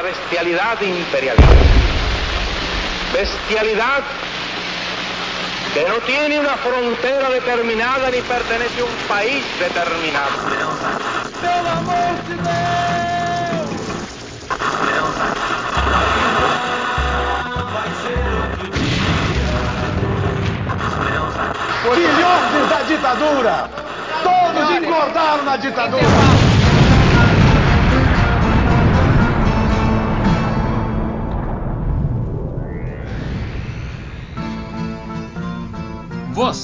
[0.00, 1.46] la bestialidad imperialista.
[3.12, 4.02] Bestialidad
[5.74, 10.30] que no tiene una frontera determinada ni pertenece a un país determinado.
[11.42, 13.70] ¡Pelo amor de Deus!
[21.94, 23.68] Filhotes da ditadura!
[24.22, 26.39] Todos engordaram na ditadura!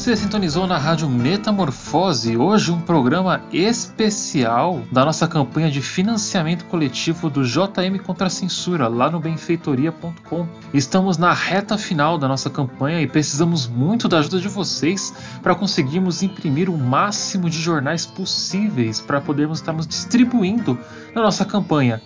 [0.06, 7.28] Você sintonizou na Rádio Metamorfose, hoje um programa especial da nossa campanha de financiamento coletivo
[7.28, 10.46] do JM contra a Censura, lá no benfeitoria.com.
[10.72, 15.56] Estamos na reta final da nossa campanha e precisamos muito da ajuda de vocês para
[15.56, 20.78] conseguirmos imprimir o máximo de jornais possíveis para podermos estarmos distribuindo
[21.16, 22.00] na nossa campanha.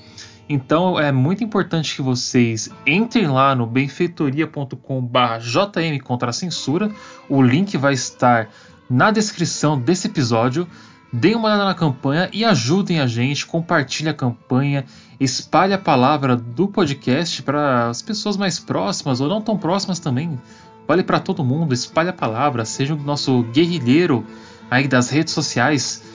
[0.52, 6.90] Então é muito importante que vocês entrem lá no benfeitoria.com/jm contra a censura.
[7.28, 8.50] O link vai estar
[8.90, 10.66] na descrição desse episódio.
[11.12, 14.84] Deem uma olhada na campanha e ajudem a gente, compartilhe a campanha,
[15.20, 20.36] espalhe a palavra do podcast para as pessoas mais próximas ou não tão próximas também.
[20.86, 24.26] Vale para todo mundo, espalhe a palavra, seja o nosso guerrilheiro
[24.68, 26.09] aí das redes sociais.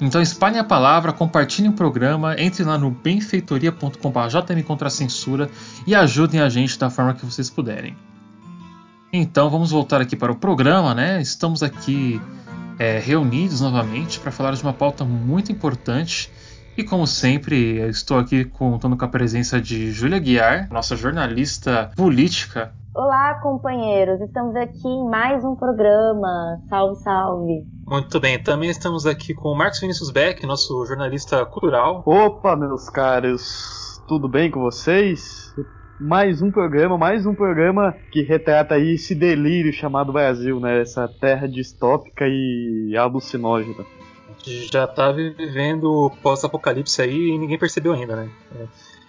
[0.00, 5.50] Então espalhem a palavra, compartilhem o programa, entre lá no benfeitoria.com.br contra censura
[5.86, 7.94] e ajudem a gente da forma que vocês puderem.
[9.12, 11.20] Então vamos voltar aqui para o programa, né?
[11.20, 12.20] Estamos aqui
[12.78, 16.30] é, reunidos novamente para falar de uma pauta muito importante.
[16.76, 22.72] E como sempre, estou aqui contando com a presença de Júlia Guiar, nossa jornalista política.
[22.92, 24.20] Olá, companheiros!
[24.20, 26.60] Estamos aqui em mais um programa.
[26.68, 27.64] Salve, salve!
[27.86, 32.02] Muito bem, também estamos aqui com o Marcos Vinícius Beck, nosso jornalista cultural.
[32.04, 35.54] Opa, meus caros, tudo bem com vocês?
[36.00, 40.80] Mais um programa, mais um programa que retrata aí esse delírio chamado Brasil, né?
[40.80, 43.86] Essa terra distópica e alucinógena.
[44.44, 48.30] Já tá vivendo pós-apocalipse aí e ninguém percebeu ainda, né?
[48.56, 48.99] É.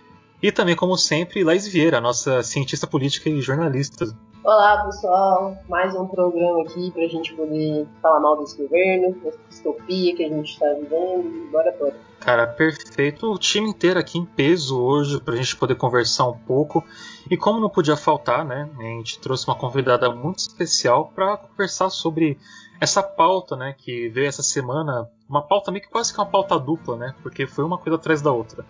[0.42, 4.06] E também, como sempre, Laís Vieira, nossa cientista política e jornalista.
[4.44, 5.56] Olá, pessoal.
[5.70, 10.30] Mais um programa aqui pra gente poder falar mal desse governo, dessa distopia que a
[10.30, 11.96] gente tá vivendo e bora bora.
[12.20, 13.32] Cara, perfeito.
[13.32, 16.84] O time inteiro aqui em peso hoje pra gente poder conversar um pouco.
[17.30, 18.68] E como não podia faltar, né?
[18.80, 22.40] A gente trouxe uma convidada muito especial para conversar sobre
[22.80, 26.58] essa pauta, né, que veio essa semana, uma pauta meio que quase que uma pauta
[26.58, 28.66] dupla, né, porque foi uma coisa atrás da outra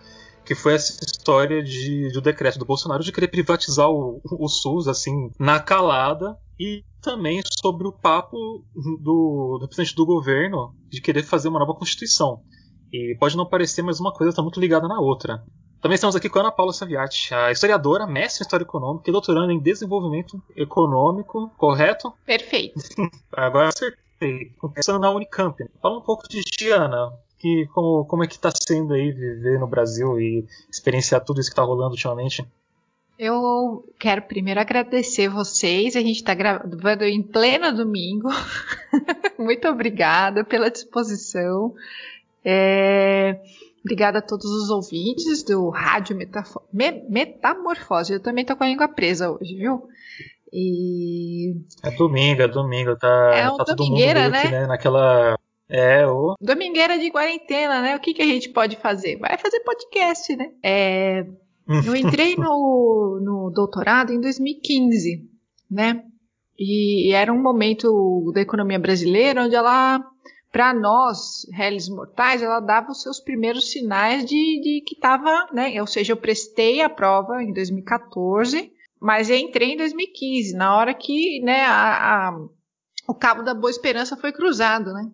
[0.54, 4.86] que foi essa história de, do decreto do Bolsonaro de querer privatizar o, o SUS,
[4.86, 8.36] assim, na calada, e também sobre o papo
[8.74, 12.42] do, do presidente do governo de querer fazer uma nova Constituição.
[12.92, 15.42] E pode não parecer, mas uma coisa está muito ligada na outra.
[15.80, 19.12] Também estamos aqui com a Ana Paula Saviati, a historiadora, mestre em História Econômica e
[19.12, 22.12] doutorando em Desenvolvimento Econômico, correto?
[22.24, 22.78] Perfeito.
[23.32, 24.52] Agora acertei.
[24.58, 25.58] Começando na Unicamp.
[25.80, 27.10] Fala um pouco de Tiana
[27.42, 31.50] que como, como é que está sendo aí viver no Brasil e experienciar tudo isso
[31.50, 32.46] que está rolando ultimamente?
[33.18, 35.96] Eu quero primeiro agradecer vocês.
[35.96, 38.28] A gente está gravando em pleno domingo.
[39.38, 41.74] Muito obrigada pela disposição.
[42.44, 43.40] É...
[43.80, 46.62] Obrigada a todos os ouvintes do Rádio Metafo...
[46.72, 48.12] Me Metamorfose.
[48.12, 49.88] Eu também tô com a língua presa hoje, viu?
[50.52, 51.56] E...
[51.82, 52.96] É domingo, é domingo.
[52.96, 54.28] Tá, é um tá todo mundo né?
[54.30, 54.66] né?
[54.66, 55.36] Naquela
[55.72, 56.34] é, o.
[56.38, 57.96] Domingueira de quarentena, né?
[57.96, 59.16] O que, que a gente pode fazer?
[59.16, 60.52] Vai fazer podcast, né?
[60.62, 61.24] É,
[61.86, 65.26] eu entrei no, no doutorado em 2015,
[65.70, 66.04] né?
[66.58, 70.04] E, e era um momento da economia brasileira onde ela,
[70.52, 75.80] para nós, réis mortais, ela dava os seus primeiros sinais de, de que estava, né?
[75.80, 81.40] Ou seja, eu prestei a prova em 2014, mas entrei em 2015, na hora que,
[81.40, 82.38] né, a, a,
[83.08, 85.10] o cabo da Boa Esperança foi cruzado, né?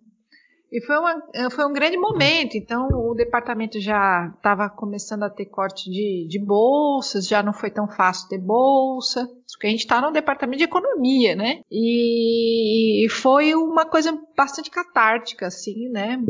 [0.71, 2.55] E foi, uma, eh, foi um grande momento.
[2.55, 7.71] Então, o departamento já estava começando a ter corte de, de bolsas, já não foi
[7.71, 11.61] tão fácil ter bolsa, porque a gente está no departamento de economia, né?
[11.71, 16.23] E foi uma coisa bastante catártica, assim, né?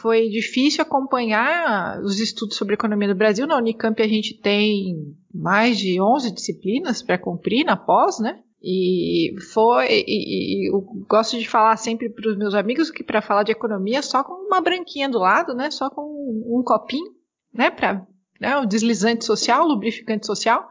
[0.00, 3.46] Foi difícil acompanhar os estudos sobre economia do Brasil.
[3.46, 8.40] Na Unicamp a gente tem mais de 11 disciplinas para cumprir na pós, né?
[8.62, 9.88] E foi.
[9.90, 13.50] E, e, eu gosto de falar sempre para os meus amigos que para falar de
[13.50, 15.70] economia só com uma branquinha do lado, né?
[15.70, 17.10] Só com um, um copinho,
[17.52, 17.70] né?
[17.70, 18.06] Para
[18.40, 20.68] né, o deslizante social, lubrificante social,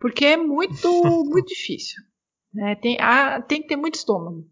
[0.00, 0.88] porque é muito
[1.24, 2.02] muito difícil.
[2.52, 2.74] Né?
[2.74, 4.44] Tem, ah, tem que ter muito estômago.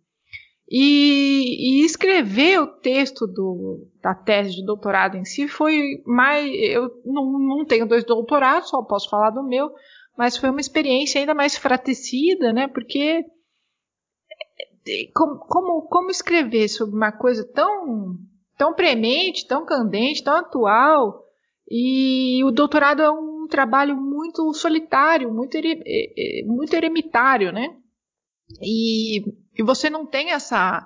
[0.71, 6.47] E, e, escrever o texto do, da tese de doutorado em si foi mais.
[6.61, 9.71] Eu não, não tenho dois doutorados, só posso falar do meu,
[10.19, 12.67] mas foi uma experiência ainda mais fratecida, né?
[12.67, 13.25] Porque
[15.15, 18.17] como, como, como escrever sobre uma coisa tão,
[18.57, 21.25] tão premente, tão candente, tão atual,
[21.71, 25.57] e o doutorado é um trabalho muito solitário, muito,
[26.47, 27.77] muito eremitário, né?
[28.61, 29.21] E,
[29.57, 30.85] e você não tem essa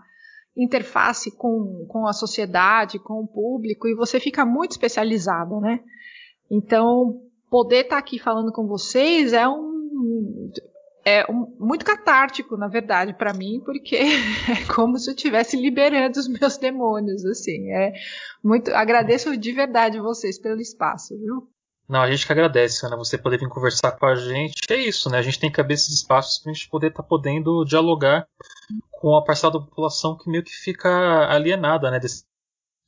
[0.55, 5.81] interface com, com a sociedade, com o público, e você fica muito especializado, né?
[6.51, 10.51] Então, poder estar tá aqui falando com vocês é um,
[11.05, 13.97] é um, muito catártico, na verdade, para mim, porque
[14.49, 17.71] é como se eu estivesse liberando os meus demônios, assim.
[17.71, 17.93] É
[18.43, 21.47] muito, agradeço de verdade vocês pelo espaço, viu?
[21.87, 24.63] Não, a gente que agradece, Ana, você poder vir conversar com a gente.
[24.71, 25.19] É isso, né?
[25.19, 28.27] A gente tem que abrir esses espaços para a gente poder estar tá podendo dialogar
[28.93, 30.89] com a parcela da população que meio que fica
[31.29, 32.01] alienada, né?
[32.01, 32.25] Desses,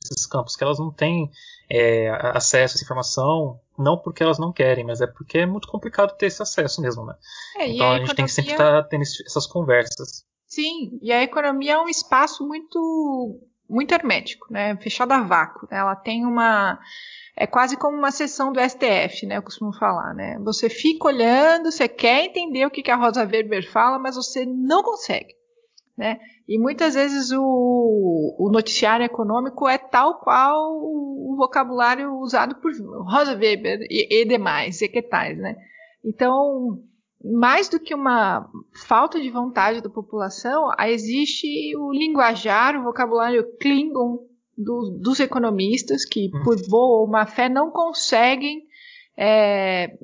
[0.09, 1.29] desses campos, que elas não têm
[1.69, 5.67] é, acesso a essa informação, não porque elas não querem, mas é porque é muito
[5.67, 7.15] complicado ter esse acesso mesmo, né?
[7.57, 8.15] É, então a, a, gente economia...
[8.15, 10.25] tem que sempre estar tá tendo essas conversas.
[10.47, 14.77] Sim, e a economia é um espaço muito muito hermético, né?
[14.77, 15.67] Fechado a vácuo.
[15.71, 15.79] Né?
[15.79, 16.79] Ela tem uma
[17.35, 19.37] é quase como uma sessão do STF, né?
[19.37, 20.39] Eu costumo falar, né?
[20.43, 24.81] Você fica olhando, você quer entender o que, a Rosa Weber fala, mas você não
[24.81, 25.35] consegue,
[25.97, 26.19] né?
[26.47, 32.71] E muitas vezes o, o noticiário econômico é tal qual o, vocabulário usado por
[33.05, 35.55] Rosa Weber e, e demais, e que tais, né?
[36.03, 36.81] Então,
[37.23, 38.49] mais do que uma
[38.87, 44.25] falta de vontade da população, existe o linguajar, o vocabulário Klingon
[44.57, 46.43] do, dos economistas que, uhum.
[46.43, 48.63] por boa ou má fé, não conseguem
[49.17, 49.97] é,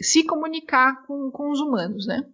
[0.00, 2.26] se comunicar com, com os humanos, né?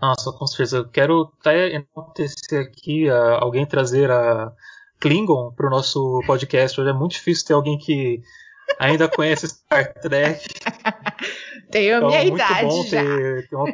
[0.00, 0.78] Nossa, com certeza.
[0.78, 4.52] Eu quero até enaltecer aqui uh, alguém trazer a
[5.00, 6.80] Klingon para o nosso podcast.
[6.80, 8.22] Hoje é muito difícil ter alguém que
[8.78, 10.46] ainda conhece Star Trek.
[11.70, 13.02] Tenho a então, minha muito idade bom já.
[13.02, 13.72] Ter, ter, uma,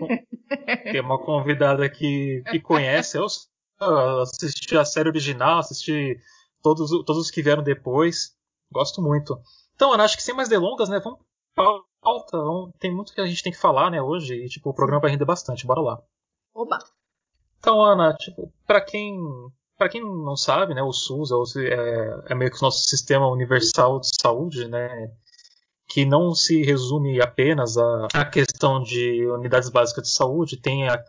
[0.93, 3.19] ter uma convidada que, que conhece.
[3.19, 3.27] Eu
[4.21, 6.19] assisti a série original, assisti
[6.63, 8.35] todos, todos os que vieram depois.
[8.73, 9.39] Gosto muito.
[9.75, 11.01] Então, Ana, acho que sem mais delongas, né?
[11.57, 12.39] Vamos pauta.
[12.79, 14.35] Tem muito que a gente tem que falar, né, hoje.
[14.35, 15.67] E, tipo, o programa vai render bastante.
[15.67, 16.03] Bora lá.
[16.55, 16.79] Oba!
[17.59, 19.19] Então, Ana, tipo, pra quem.
[19.77, 23.27] Para quem não sabe, né, o SUS é, é, é meio que o nosso sistema
[23.27, 25.11] universal de saúde, né,
[25.89, 31.03] que não se resume apenas à, à questão de unidades básicas de saúde, tem a,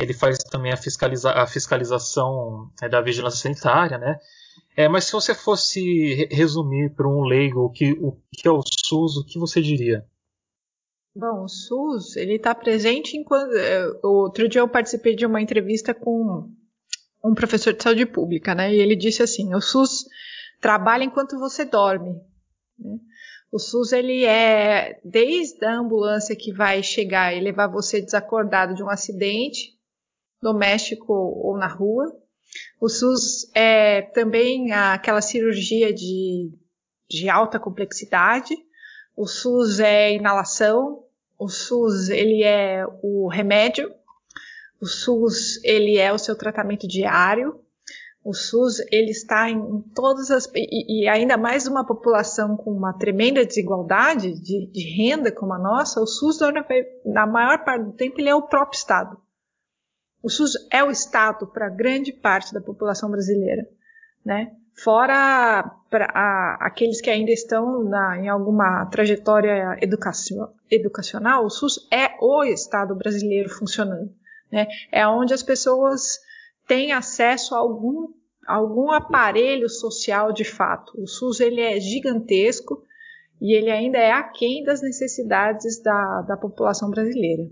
[0.00, 4.18] ele faz também a, fiscaliza a fiscalização é, da vigilância sanitária, né?
[4.76, 8.62] É, mas se você fosse resumir para um leigo o que, o que é o
[8.62, 10.04] SUS, o que você diria?
[11.18, 13.52] Bom, o SUS ele está presente enquanto.
[13.52, 16.48] É, outro dia eu participei de uma entrevista com
[17.24, 18.72] um professor de saúde pública, né?
[18.72, 20.04] E ele disse assim: o SUS
[20.60, 22.14] trabalha enquanto você dorme.
[22.78, 22.98] Né?
[23.50, 28.84] O SUS ele é desde a ambulância que vai chegar e levar você desacordado de
[28.84, 29.76] um acidente
[30.40, 32.16] doméstico ou na rua.
[32.80, 36.52] O SUS é também aquela cirurgia de,
[37.10, 38.54] de alta complexidade.
[39.16, 41.07] O SUS é inalação.
[41.38, 43.94] O SUS ele é o remédio.
[44.80, 47.60] O SUS ele é o seu tratamento diário.
[48.24, 52.92] O SUS ele está em todas as e, e ainda mais uma população com uma
[52.92, 56.00] tremenda desigualdade de, de renda como a nossa.
[56.00, 56.38] O SUS
[57.06, 59.16] na maior parte do tempo ele é o próprio Estado.
[60.20, 63.66] O SUS é o Estado para grande parte da população brasileira,
[64.24, 64.52] né?
[64.82, 71.88] Fora pra, a, aqueles que ainda estão na, em alguma trajetória educacion, educacional, o SUS
[71.92, 74.12] é o Estado brasileiro funcionando,
[74.52, 74.68] né?
[74.92, 76.20] É onde as pessoas
[76.68, 78.08] têm acesso a algum,
[78.46, 80.92] algum aparelho social de fato.
[80.96, 82.84] O SUS ele é gigantesco
[83.40, 87.50] e ele ainda é aquém das necessidades da, da população brasileira.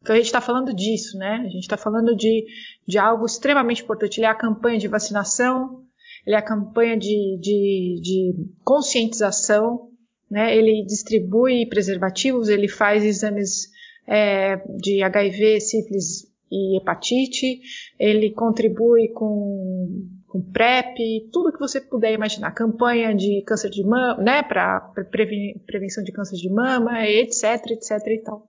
[0.00, 1.42] Então a gente está falando disso, né?
[1.44, 2.46] A gente está falando de,
[2.86, 4.18] de algo extremamente importante.
[4.18, 5.84] Ele é a campanha de vacinação,
[6.28, 9.88] ele é a campanha de, de, de conscientização,
[10.30, 10.54] né?
[10.54, 13.68] Ele distribui preservativos, ele faz exames
[14.06, 17.62] é, de HIV, sífilis e hepatite,
[17.98, 24.22] ele contribui com, com PrEP, tudo que você puder imaginar, campanha de câncer de mama,
[24.22, 24.80] né, para
[25.66, 28.46] prevenção de câncer de mama, etc, etc e tal.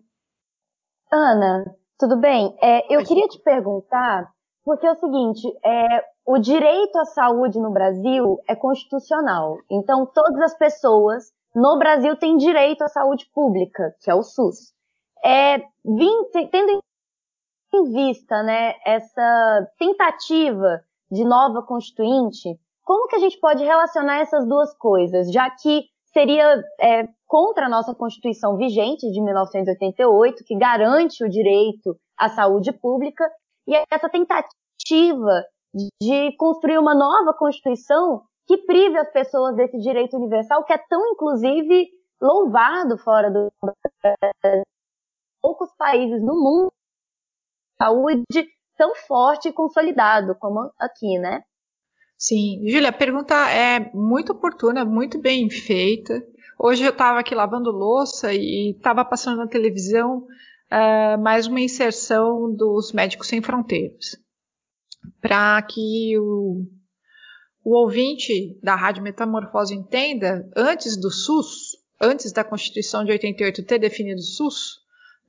[1.09, 1.63] Ana,
[1.97, 2.53] tudo bem?
[2.61, 4.29] É, eu queria te perguntar,
[4.69, 9.57] porque é o seguinte, é, o direito à saúde no Brasil é constitucional.
[9.67, 11.23] Então, todas as pessoas
[11.55, 14.71] no Brasil têm direito à saúde pública, que é o SUS.
[15.25, 15.57] É,
[16.51, 16.83] tendo
[17.73, 24.47] em vista né, essa tentativa de nova constituinte, como que a gente pode relacionar essas
[24.47, 31.23] duas coisas, já que seria é, contra a nossa Constituição vigente de 1988, que garante
[31.23, 33.27] o direito à saúde pública,
[33.69, 35.45] e essa tentativa
[36.01, 41.11] de construir uma nova Constituição que prive as pessoas desse direito universal, que é tão,
[41.11, 41.87] inclusive,
[42.19, 43.51] louvado fora do
[45.39, 46.73] poucos países no mundo
[47.81, 48.23] saúde
[48.75, 51.43] tão forte e consolidado como aqui, né?
[52.17, 56.21] Sim, Júlia, a pergunta é muito oportuna, muito bem feita.
[56.57, 60.27] Hoje eu estava aqui lavando louça e estava passando na televisão
[60.71, 64.17] uh, mais uma inserção dos Médicos Sem Fronteiras,
[65.21, 66.65] para que o,
[67.63, 73.79] o ouvinte da Rádio Metamorfose entenda, antes do SUS, antes da Constituição de 88 ter
[73.79, 74.79] definido o SUS,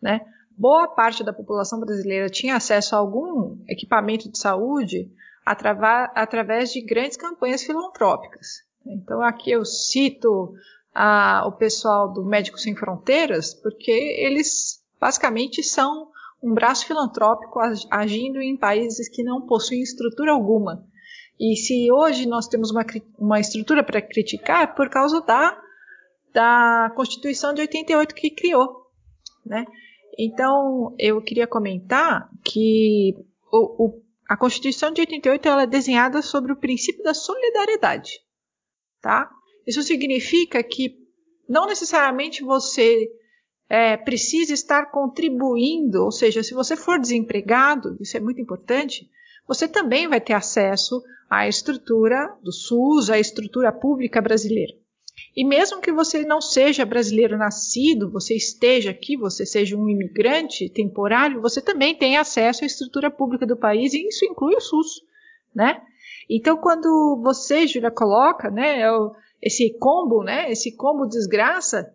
[0.00, 0.20] né,
[0.56, 5.10] boa parte da população brasileira tinha acesso a algum equipamento de saúde
[5.44, 8.46] através de grandes campanhas filantrópicas.
[8.86, 10.54] Então aqui eu cito
[10.94, 16.10] a, o pessoal do Médicos Sem Fronteiras, porque eles basicamente são
[16.42, 17.58] um braço filantrópico
[17.90, 20.84] agindo em países que não possuem estrutura alguma.
[21.38, 22.84] E se hoje nós temos uma,
[23.18, 25.58] uma estrutura para criticar, é por causa da,
[26.32, 28.86] da Constituição de 88 que criou.
[29.44, 29.64] Né?
[30.18, 33.14] Então, eu queria comentar que
[33.50, 38.20] o, o a Constituição de 88 ela é desenhada sobre o princípio da solidariedade,
[39.02, 39.28] tá?
[39.66, 40.94] Isso significa que
[41.48, 43.10] não necessariamente você
[43.70, 49.08] é, precisa estar contribuindo, ou seja, se você for desempregado, isso é muito importante,
[49.46, 51.00] você também vai ter acesso
[51.30, 54.74] à estrutura do SUS, à estrutura pública brasileira.
[55.36, 60.68] E mesmo que você não seja brasileiro nascido, você esteja aqui, você seja um imigrante
[60.68, 65.02] temporário, você também tem acesso à estrutura pública do país e isso inclui o SUS,
[65.54, 65.80] né?
[66.28, 68.80] Então, quando você, Júlia, coloca, né,
[69.40, 71.94] esse combo, né, esse combo desgraça,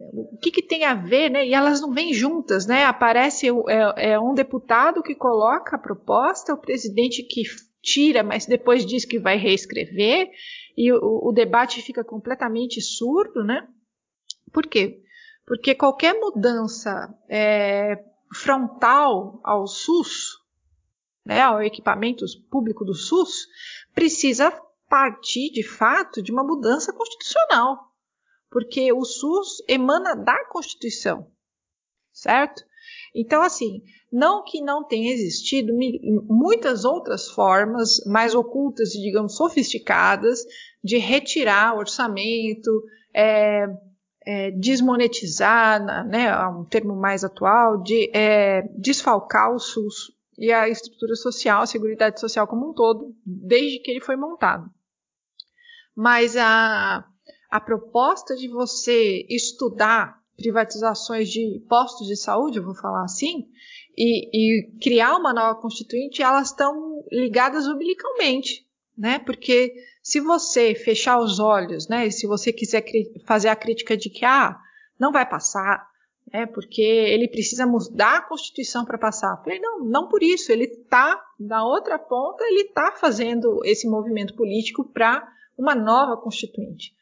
[0.00, 1.46] o que, que, tem a ver, né?
[1.46, 2.84] E elas não vêm juntas, né?
[2.84, 7.42] Aparece é, é, um deputado que coloca a proposta, o presidente que
[7.82, 10.30] tira, mas depois diz que vai reescrever,
[10.76, 13.68] e o, o debate fica completamente surdo, né?
[14.50, 15.02] Por quê?
[15.46, 18.02] Porque qualquer mudança é,
[18.34, 20.38] frontal ao SUS,
[21.26, 23.46] né, ao equipamento público do SUS,
[23.94, 24.50] precisa
[24.88, 27.89] partir de fato de uma mudança constitucional,
[28.50, 31.30] porque o SUS emana da Constituição,
[32.12, 32.62] certo?
[33.14, 35.72] Então, assim, não que não tenha existido
[36.28, 40.44] muitas outras formas mais ocultas e, digamos, sofisticadas
[40.82, 42.70] de retirar orçamento,
[43.14, 43.66] é,
[44.26, 51.14] é, desmonetizar, né, um termo mais atual, de é, desfalcar o SUS e a estrutura
[51.14, 54.70] social, a Seguridade Social como um todo, desde que ele foi montado.
[55.94, 57.04] Mas a,
[57.50, 63.48] a proposta de você estudar privatizações de postos de saúde, eu vou falar assim,
[63.96, 68.66] e, e criar uma nova constituinte, elas estão ligadas umbilicalmente,
[68.96, 69.18] né?
[69.18, 72.84] Porque se você fechar os olhos, né, e se você quiser
[73.26, 74.56] fazer a crítica de que ah,
[74.98, 75.86] não vai passar,
[76.32, 79.36] né, porque ele precisa mudar a Constituição para passar.
[79.36, 83.88] Eu falei, não, não por isso, ele está na outra ponta, ele está fazendo esse
[83.88, 85.26] movimento político para
[85.58, 86.94] uma nova Constituinte.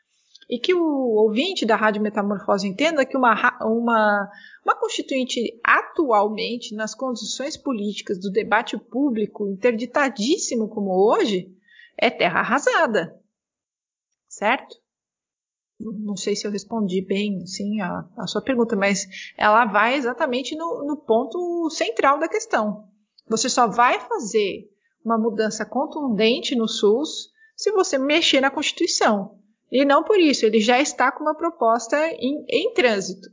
[0.48, 4.30] E que o ouvinte da Rádio Metamorfose entenda que uma, uma,
[4.64, 11.54] uma constituinte atualmente, nas condições políticas do debate público interditadíssimo como hoje,
[11.98, 13.20] é terra arrasada.
[14.26, 14.76] Certo?
[15.78, 20.56] Não sei se eu respondi bem sim, a, a sua pergunta, mas ela vai exatamente
[20.56, 22.88] no, no ponto central da questão.
[23.28, 24.68] Você só vai fazer
[25.04, 29.38] uma mudança contundente no SUS se você mexer na Constituição.
[29.70, 33.28] E não por isso, ele já está com uma proposta em, em trânsito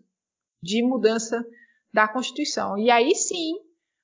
[0.62, 1.46] de mudança
[1.94, 2.77] da Constituição.
[2.77, 3.54] E aí sim,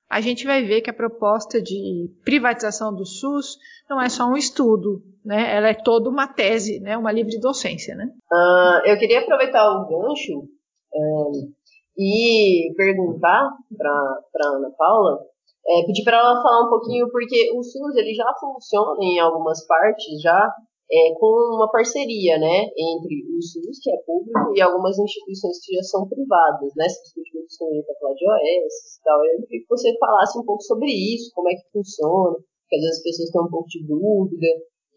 [0.08, 3.58] a gente vai ver que a proposta de privatização do SUS
[3.88, 5.56] não é só um estudo, né?
[5.56, 6.96] Ela é toda uma tese, né?
[6.96, 8.06] Uma livre docência, né?
[8.30, 10.48] Uh, eu queria aproveitar o gancho
[10.94, 11.52] um,
[11.98, 15.20] e perguntar para Ana Paula,
[15.66, 19.66] é, pedir para ela falar um pouquinho porque o SUS ele já funciona em algumas
[19.66, 20.52] partes já
[20.92, 25.74] é, com uma parceria, né, entre o SUS, que é público, e algumas instituições que
[25.76, 29.24] já são privadas, né, se discute muito também para falar de OS e tal.
[29.24, 32.82] Eu queria que você falasse um pouco sobre isso, como é que funciona, porque às
[32.82, 34.46] vezes as pessoas têm um pouco de dúvida,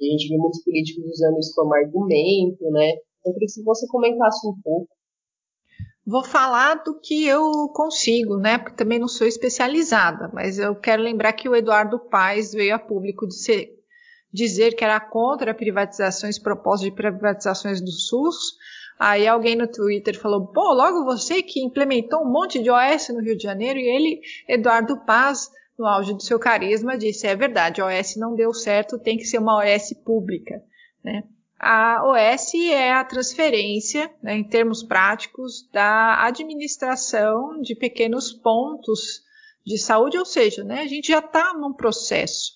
[0.01, 2.91] e a gente vê muitos políticos usando isso como argumento, né.
[3.25, 4.89] Eu queria que você comentasse um pouco.
[6.05, 8.59] Vou falar do que eu consigo, né?
[8.59, 12.79] Porque também não sou especializada, mas eu quero lembrar que o Eduardo Paes veio a
[12.79, 13.74] público dizer,
[14.35, 18.57] dizer que era contra privatizações, propostas de privatizações do SUS.
[18.99, 23.21] Aí alguém no Twitter falou: pô, logo você que implementou um monte de OS no
[23.21, 25.49] Rio de Janeiro, e ele, Eduardo Paz,
[25.79, 29.39] no auge do seu carisma, disse: é verdade, OS não deu certo, tem que ser
[29.39, 30.61] uma OS pública.
[31.03, 31.23] Né?
[31.57, 39.21] A OS é a transferência, né, em termos práticos, da administração de pequenos pontos
[39.65, 42.54] de saúde, ou seja, né, a gente já está num processo.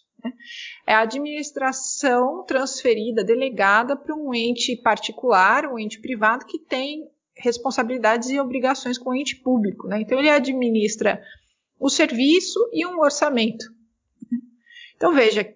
[0.85, 8.29] É a administração transferida, delegada para um ente particular, um ente privado que tem responsabilidades
[8.29, 9.87] e obrigações com o ente público.
[9.87, 10.01] Né?
[10.01, 11.21] Então, ele administra
[11.79, 13.65] o serviço e um orçamento.
[14.95, 15.55] Então, veja,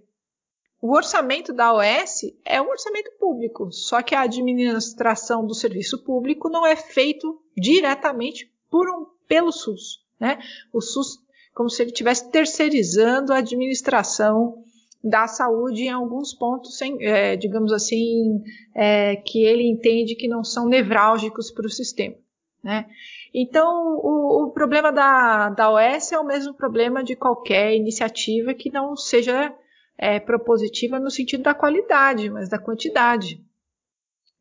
[0.81, 6.49] o orçamento da OS é um orçamento público, só que a administração do serviço público
[6.49, 10.03] não é feito diretamente por um, pelo SUS.
[10.19, 10.39] Né?
[10.73, 11.19] O SUS,
[11.53, 14.63] como se ele estivesse terceirizando a administração
[15.03, 18.41] da saúde em alguns pontos, sem, é, digamos assim,
[18.73, 22.15] é, que ele entende que não são nevrálgicos para o sistema.
[22.63, 22.85] Né?
[23.33, 28.71] Então, o, o, problema da, da OS é o mesmo problema de qualquer iniciativa que
[28.71, 29.53] não seja
[29.97, 33.43] é, propositiva no sentido da qualidade, mas da quantidade.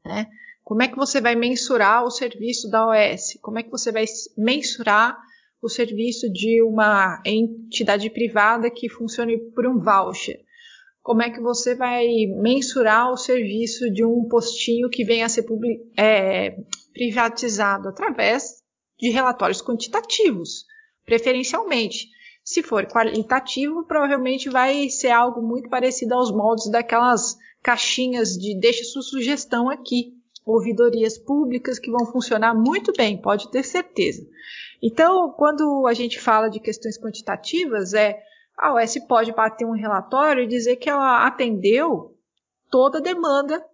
[0.04, 0.28] Né?
[0.62, 3.36] Como é que você vai mensurar o serviço da OS?
[3.42, 4.04] Como é que você vai
[4.38, 5.18] mensurar
[5.62, 10.40] o serviço de uma entidade privada que funcione por um voucher?
[11.02, 12.06] Como é que você vai
[12.40, 15.44] mensurar o serviço de um postinho que venha a ser
[15.96, 16.56] é,
[16.92, 18.62] privatizado através
[18.98, 20.64] de relatórios quantitativos,
[21.04, 22.08] preferencialmente.
[22.44, 28.84] Se for qualitativo, provavelmente vai ser algo muito parecido aos moldes daquelas caixinhas de deixe
[28.84, 30.12] sua sugestão aqui,
[30.44, 34.26] ouvidorias públicas que vão funcionar muito bem, pode ter certeza.
[34.82, 38.20] Então, quando a gente fala de questões quantitativas, é
[38.58, 42.16] a OS pode bater um relatório e dizer que ela atendeu
[42.70, 43.64] toda a demanda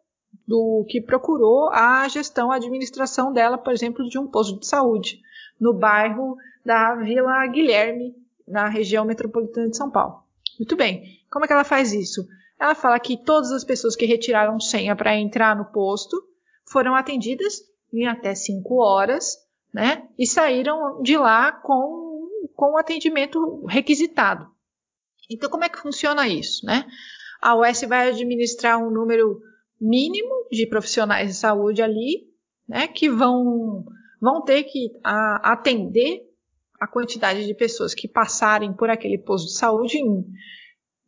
[0.47, 5.21] do que procurou a gestão, a administração dela, por exemplo, de um posto de saúde
[5.61, 8.14] no bairro da Vila Guilherme,
[8.47, 10.23] na região metropolitana de São Paulo.
[10.59, 11.21] Muito bem.
[11.31, 12.27] Como é que ela faz isso?
[12.59, 16.16] Ela fala que todas as pessoas que retiraram senha para entrar no posto
[16.70, 17.61] foram atendidas
[17.92, 19.37] em até 5 horas,
[19.72, 20.09] né?
[20.18, 24.46] E saíram de lá com, com o atendimento requisitado.
[25.31, 26.87] Então, como é que funciona isso, né?
[27.40, 29.40] A UES vai administrar um número
[29.81, 32.28] mínimo de profissionais de saúde ali,
[32.66, 33.85] né, que vão,
[34.20, 36.28] vão ter que a, atender
[36.81, 40.24] a quantidade de pessoas que passarem por aquele posto de saúde em,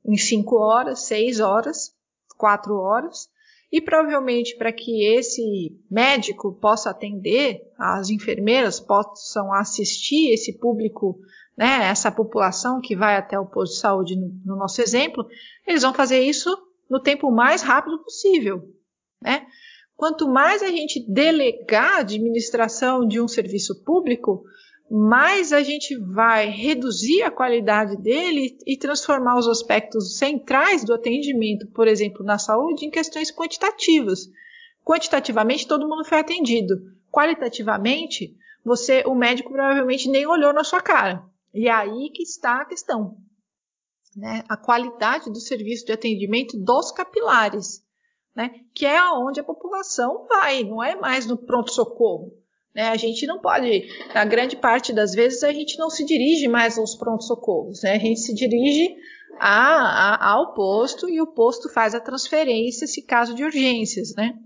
[0.06, 1.94] em cinco horas, seis horas,
[2.36, 3.28] quatro horas,
[3.72, 11.20] e provavelmente para que esse médico possa atender, as enfermeiras possam assistir esse público,
[11.56, 15.26] né, essa população que vai até o posto de saúde no, no nosso exemplo,
[15.66, 16.50] eles vão fazer isso
[16.88, 18.68] no tempo mais rápido possível.
[19.22, 19.46] Né?
[19.96, 24.44] Quanto mais a gente delegar a administração de um serviço público,
[24.90, 31.66] mais a gente vai reduzir a qualidade dele e transformar os aspectos centrais do atendimento,
[31.68, 34.28] por exemplo, na saúde, em questões quantitativas.
[34.84, 36.74] Quantitativamente, todo mundo foi atendido.
[37.10, 41.24] Qualitativamente, você, o médico provavelmente nem olhou na sua cara.
[41.54, 43.16] E é aí que está a questão
[44.16, 47.84] né, a qualidade do serviço de atendimento dos capilares,
[48.34, 52.32] né, que é aonde a população vai, não é mais no pronto-socorro.
[52.74, 52.88] Né?
[52.88, 56.78] A gente não pode, na grande parte das vezes, a gente não se dirige mais
[56.78, 57.94] aos pronto-socorros, né?
[57.94, 58.96] a gente se dirige
[59.38, 64.14] a, a, ao posto e o posto faz a transferência se caso de urgências.
[64.14, 64.38] Né?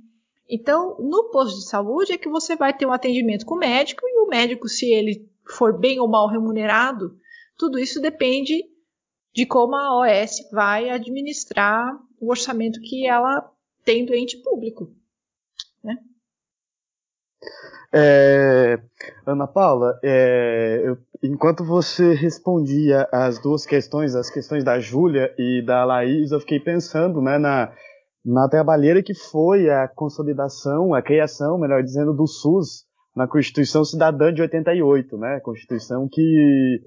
[0.48, 4.02] Então, no posto de saúde é que você vai ter um atendimento com o médico
[4.06, 7.18] e o médico, se ele for bem ou mal remunerado,
[7.56, 8.64] tudo isso depende
[9.32, 13.50] de como a OS vai administrar o orçamento que ela
[13.84, 14.94] tem do ente público.
[15.82, 15.98] Né?
[17.96, 18.76] É,
[19.24, 25.84] Ana Paula, é, enquanto você respondia as duas questões, as questões da Júlia e da
[25.84, 27.72] Laís, eu fiquei pensando né, na,
[28.24, 34.32] na trabalheira que foi a consolidação, a criação, melhor dizendo, do SUS na Constituição Cidadã
[34.32, 35.38] de 88, né?
[35.38, 36.80] Constituição que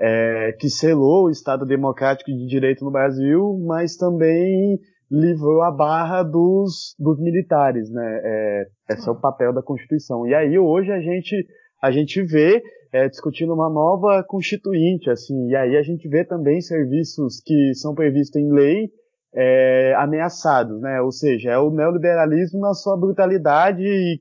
[0.00, 6.22] é, que selou o Estado Democrático de Direito no Brasil, mas também livrou a barra
[6.22, 8.20] dos, dos militares, né?
[8.22, 10.26] É, esse é o papel da Constituição.
[10.26, 11.46] E aí hoje a gente
[11.82, 16.60] a gente vê é, discutindo uma nova constituinte, assim, e aí a gente vê também
[16.60, 18.90] serviços que são previstos em lei
[19.34, 21.00] é, ameaçados, né?
[21.00, 24.20] Ou seja, é o neoliberalismo na sua brutalidade e,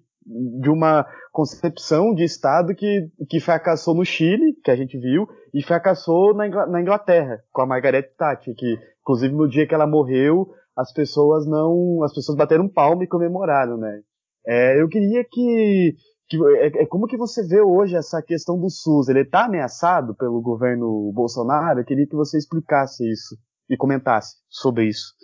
[0.61, 5.63] de uma concepção de Estado que, que fracassou no Chile, que a gente viu, e
[5.63, 6.47] fracassou na,
[6.81, 12.03] Inglaterra, com a Margaret Thatcher, que inclusive no dia que ela morreu, as pessoas não,
[12.03, 14.01] as pessoas bateram palma e comemoraram, né?
[14.45, 15.95] É, eu queria que,
[16.29, 19.09] que é, é, como que você vê hoje essa questão do SUS?
[19.09, 21.79] Ele está ameaçado pelo governo Bolsonaro?
[21.79, 23.35] Eu queria que você explicasse isso
[23.67, 25.15] e comentasse sobre isso.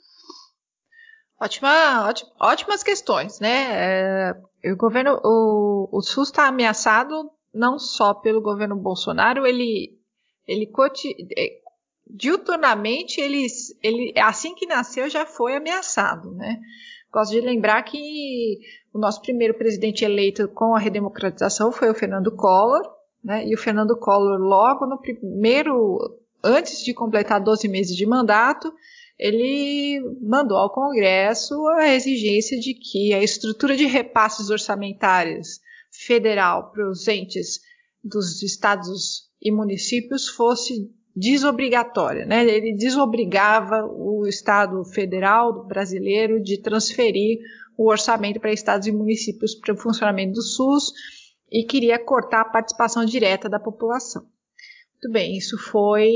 [1.39, 4.31] Ótima, ótima, ótimas questões, né?
[4.31, 9.99] É, o governo, o, o SUS está ameaçado não só pelo governo Bolsonaro, ele,
[10.47, 10.67] ele
[11.37, 11.62] é,
[12.13, 13.47] diuturnamente, ele,
[13.81, 16.59] ele, assim que nasceu, já foi ameaçado, né?
[17.11, 18.59] Gosto de lembrar que
[18.93, 22.83] o nosso primeiro presidente eleito com a redemocratização foi o Fernando Collor,
[23.23, 23.45] né?
[23.47, 28.71] E o Fernando Collor, logo no primeiro, antes de completar 12 meses de mandato,
[29.17, 35.59] ele mandou ao Congresso a exigência de que a estrutura de repasses orçamentários
[35.91, 37.59] federal para os entes
[38.03, 42.43] dos estados e municípios fosse desobrigatória, né?
[42.45, 47.39] Ele desobrigava o Estado federal brasileiro de transferir
[47.77, 50.91] o orçamento para estados e municípios para o funcionamento do SUS
[51.51, 54.23] e queria cortar a participação direta da população.
[54.93, 56.09] Muito bem, isso foi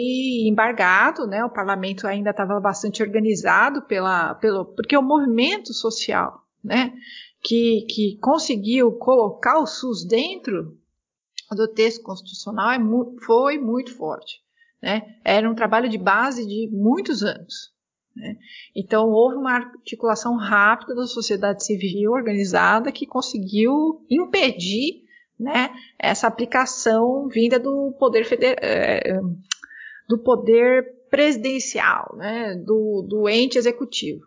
[0.47, 1.43] embargado, né?
[1.43, 6.93] O parlamento ainda estava bastante organizado pela, pelo, porque o movimento social, né,
[7.43, 10.77] que, que conseguiu colocar o SUS dentro
[11.51, 12.79] do texto constitucional é
[13.25, 14.46] foi muito forte.
[14.81, 15.01] Né?
[15.23, 17.73] Era um trabalho de base de muitos anos.
[18.15, 18.35] Né?
[18.75, 25.05] Então, houve uma articulação rápida da sociedade civil organizada que conseguiu impedir
[25.39, 29.19] né, essa aplicação vinda do poder federal, é,
[30.07, 34.25] do poder presidencial, né, do, do ente executivo.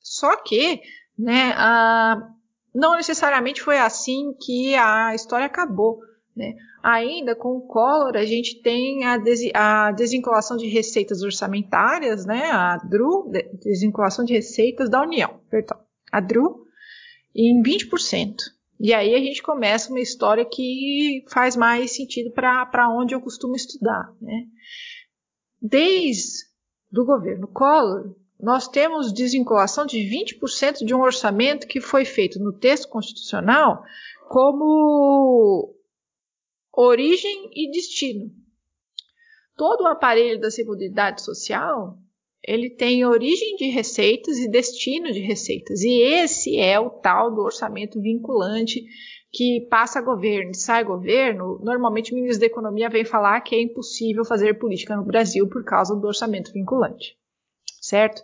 [0.00, 0.82] Só que,
[1.18, 2.30] né, a,
[2.74, 6.00] não necessariamente foi assim que a história acabou.
[6.36, 6.54] Né?
[6.82, 12.50] Ainda com o Collor, a gente tem a, des, a desvinculação de receitas orçamentárias, né?
[12.50, 13.30] a DRU,
[13.62, 15.78] desvinculação de receitas da União, perdão,
[16.10, 16.64] a DRU,
[17.34, 18.34] em 20%.
[18.80, 23.54] E aí a gente começa uma história que faz mais sentido para onde eu costumo
[23.54, 24.12] estudar.
[24.20, 24.44] Né?
[25.62, 26.44] Desde
[26.90, 32.52] do governo Collor, nós temos desvinculação de 20% de um orçamento que foi feito no
[32.52, 33.82] texto constitucional
[34.28, 35.74] como
[36.76, 38.30] origem e destino.
[39.56, 41.98] Todo o aparelho da Seguridade Social
[42.46, 45.82] ele tem origem de receitas e destino de receitas.
[45.82, 48.84] E esse é o tal do orçamento vinculante
[49.32, 51.58] que passa governo e sai governo.
[51.62, 55.64] Normalmente o ministro da Economia vem falar que é impossível fazer política no Brasil por
[55.64, 57.16] causa do orçamento vinculante.
[57.80, 58.22] Certo?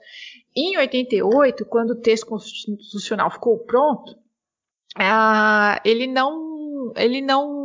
[0.54, 4.12] Em 88, quando o texto constitucional ficou pronto,
[4.96, 7.59] uh, ele não, ele não,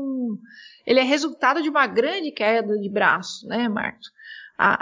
[0.86, 4.12] ele é resultado de uma grande queda de braço, né, Marcos?
[4.58, 4.74] A,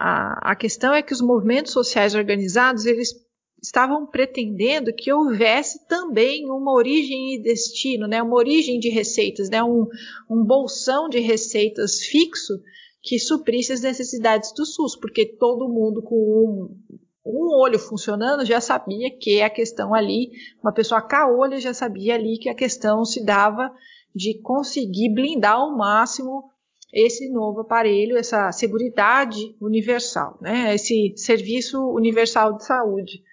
[0.48, 3.14] a, a questão é que os movimentos sociais organizados eles
[3.62, 9.64] estavam pretendendo que houvesse também uma origem e destino, né, uma origem de receitas, né,
[9.64, 9.88] um,
[10.30, 12.54] um bolsão de receitas fixo
[13.02, 18.60] que suprisse as necessidades do SUS, porque todo mundo com um, um olho funcionando já
[18.60, 23.24] sabia que a questão ali, uma pessoa caolha já sabia ali que a questão se
[23.24, 23.72] dava
[24.16, 26.50] de conseguir blindar ao máximo
[26.94, 30.76] esse novo aparelho, essa seguridade universal, né?
[30.76, 33.24] esse serviço universal de saúde.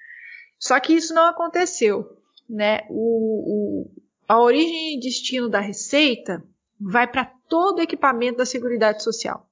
[0.58, 2.16] Só que isso não aconteceu.
[2.48, 2.80] Né?
[2.88, 3.90] O, o,
[4.26, 6.42] a origem e destino da receita
[6.80, 9.46] vai para todo o equipamento da Seguridade Social.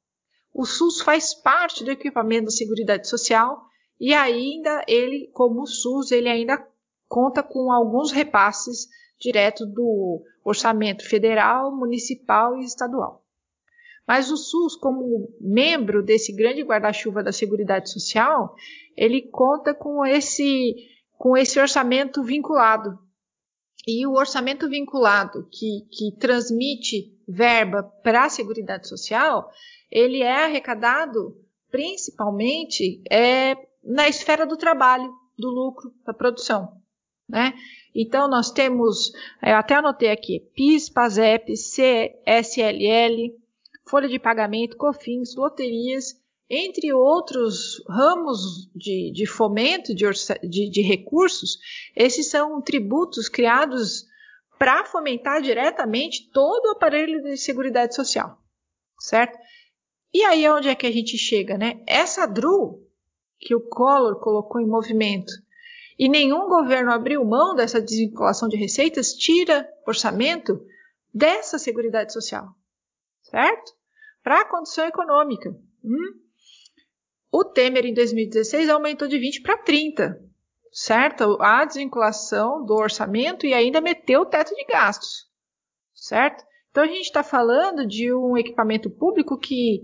[0.55, 3.61] O SUS faz parte do equipamento da Seguridade Social
[4.01, 6.67] e ainda ele, como o SUS, ele ainda
[7.07, 8.89] conta com alguns repasses
[9.21, 13.25] direto do orçamento federal, municipal e estadual.
[14.07, 18.55] Mas o SUS, como membro desse grande guarda-chuva da Seguridade Social,
[18.97, 20.75] ele conta com esse,
[21.13, 22.99] com esse orçamento vinculado.
[23.87, 29.51] E o orçamento vinculado, que, que transmite verba para a Seguridade Social,
[29.91, 31.37] ele é arrecadado
[31.71, 36.81] principalmente é, na esfera do trabalho, do lucro, da produção.
[37.29, 37.53] Né?
[37.95, 39.13] Então, nós temos,
[39.43, 43.37] eu até anotei aqui, PIS, PASEP, CSLL,
[43.89, 46.15] folha de pagamento, cofins, loterias,
[46.51, 50.05] entre outros ramos de, de fomento de,
[50.49, 51.59] de, de recursos,
[51.95, 54.07] esses são tributos criados
[54.59, 58.39] para fomentar diretamente todo o aparelho de seguridade social,
[58.99, 59.39] certo?
[60.13, 61.83] E aí é onde é que a gente chega, né?
[61.87, 62.83] Essa DRU
[63.39, 65.33] que o Collor colocou em movimento
[65.99, 70.65] E nenhum governo abriu mão dessa desvinculação de receitas, tira orçamento
[71.13, 72.49] dessa Seguridade Social,
[73.23, 73.73] certo?
[74.23, 75.51] Para a condição econômica.
[75.85, 76.21] Hum?
[77.33, 80.23] O Temer, em 2016, aumentou de 20 para 30,
[80.71, 81.37] certo?
[81.41, 85.27] A desvinculação do orçamento e ainda meteu o teto de gastos,
[85.95, 86.45] certo?
[86.71, 89.83] Então a gente está falando de um equipamento público que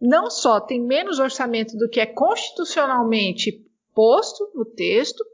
[0.00, 3.62] não só tem menos orçamento do que é constitucionalmente
[3.94, 5.24] posto no texto,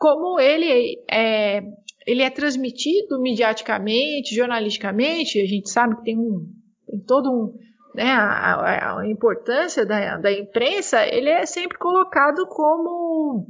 [0.00, 1.62] como ele é,
[2.06, 6.50] ele é transmitido mediaticamente, jornalisticamente, a gente sabe que tem, um,
[6.86, 7.54] tem todo um.
[7.94, 13.46] Né, a, a, importância da, da imprensa, ele é sempre colocado como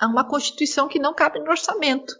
[0.00, 2.14] uma constituição que não cabe no orçamento.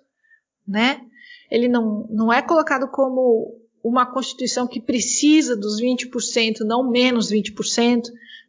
[0.67, 1.01] Né?
[1.49, 8.03] Ele não, não é colocado como uma constituição que precisa dos 20%, não menos 20%,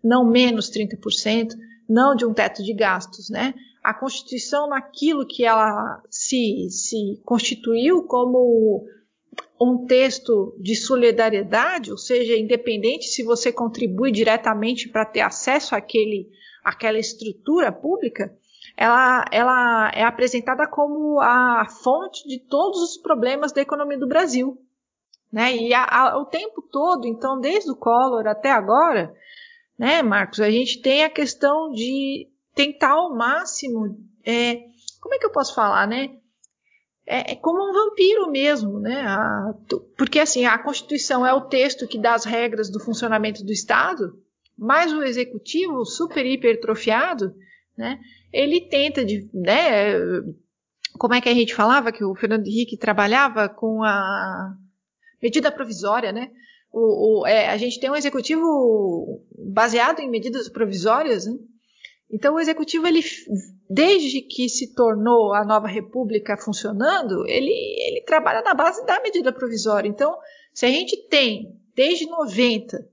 [0.04, 1.50] não menos 30%,
[1.88, 3.54] não de um teto de gastos, né?
[3.86, 8.84] A Constituição naquilo que ela se, se constituiu como
[9.62, 16.28] um texto de solidariedade, ou seja, independente se você contribui diretamente para ter acesso àquele,
[16.64, 18.36] àquela estrutura pública,
[18.76, 24.58] ela, ela é apresentada como a fonte de todos os problemas da economia do Brasil.
[25.32, 25.56] Né?
[25.58, 29.14] E a, a, o tempo todo, então, desde o Collor até agora,
[29.78, 34.56] né, Marcos, a gente tem a questão de tentar ao máximo, é,
[35.02, 36.18] como é que eu posso falar, né?
[37.06, 39.02] É, é como um vampiro mesmo, né?
[39.02, 39.54] A,
[39.96, 44.18] porque assim, a Constituição é o texto que dá as regras do funcionamento do Estado,
[44.58, 47.36] mas o executivo super hipertrofiado,
[47.78, 48.00] né?
[48.34, 49.94] Ele tenta de, né?
[50.98, 54.56] Como é que a gente falava que o Fernando Henrique trabalhava com a
[55.22, 56.32] medida provisória, né?
[56.72, 61.38] O, o, é, a gente tem um executivo baseado em medidas provisórias, né?
[62.10, 63.02] Então o executivo ele
[63.70, 69.34] desde que se tornou a nova república funcionando, ele, ele trabalha na base da medida
[69.34, 69.88] provisória.
[69.88, 70.18] Então,
[70.54, 72.88] se a gente tem desde 90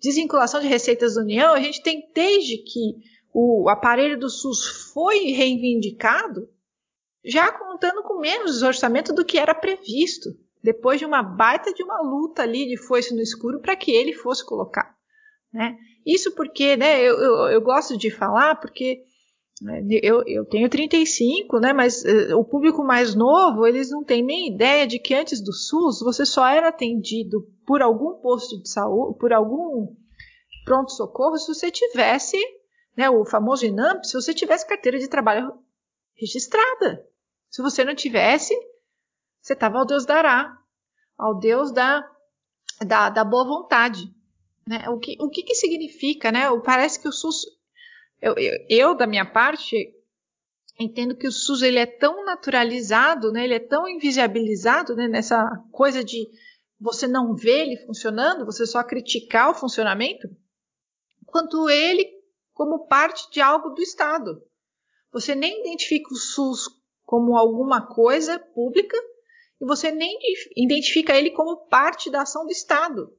[0.00, 2.96] desvinculação de receitas da União, a gente tem desde que
[3.32, 6.48] o aparelho do SUS foi reivindicado,
[7.24, 10.30] já contando com menos orçamento do que era previsto,
[10.62, 14.12] depois de uma baita de uma luta ali de foice no escuro para que ele
[14.12, 14.94] fosse colocado.
[15.52, 15.76] Né?
[16.06, 19.02] Isso porque, né, eu, eu, eu gosto de falar porque
[19.60, 24.22] né, eu, eu tenho 35, né, mas uh, o público mais novo, eles não têm
[24.22, 28.68] nem ideia de que antes do SUS você só era atendido por algum posto de
[28.68, 29.94] saúde, por algum
[30.64, 32.36] pronto-socorro se você tivesse,
[32.96, 35.52] né, o famoso INAMP, se você tivesse carteira de trabalho
[36.16, 37.06] registrada.
[37.50, 38.54] Se você não tivesse,
[39.40, 40.56] você estava ao Deus dará,
[41.18, 42.02] ao Deus da,
[42.86, 44.12] da, da boa vontade.
[44.66, 44.88] Né?
[44.88, 46.30] O, que, o que, que significa?
[46.30, 46.42] Né?
[46.64, 47.46] Parece que o SUS.
[48.20, 49.92] Eu, eu, eu, da minha parte,
[50.78, 53.44] entendo que o SUS ele é tão naturalizado, né?
[53.44, 55.08] ele é tão invisibilizado né?
[55.08, 56.28] nessa coisa de
[56.80, 60.28] você não ver ele funcionando, você só criticar o funcionamento,
[61.26, 62.04] quanto ele
[62.52, 64.42] como parte de algo do Estado.
[65.12, 66.68] Você nem identifica o SUS
[67.04, 68.96] como alguma coisa pública
[69.60, 70.16] e você nem
[70.56, 73.12] identifica ele como parte da ação do Estado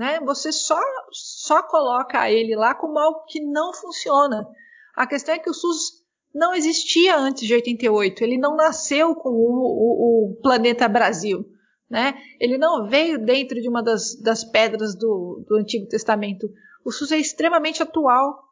[0.00, 0.18] né?
[0.20, 0.80] Você só
[1.12, 4.48] só coloca ele lá como algo que não funciona.
[4.96, 6.02] A questão é que o SUS
[6.34, 8.24] não existia antes de 88.
[8.24, 11.44] Ele não nasceu com o, o, o planeta Brasil.
[11.88, 12.14] Né?
[12.40, 16.48] Ele não veio dentro de uma das, das pedras do, do Antigo Testamento.
[16.82, 18.42] O SUS é extremamente atual.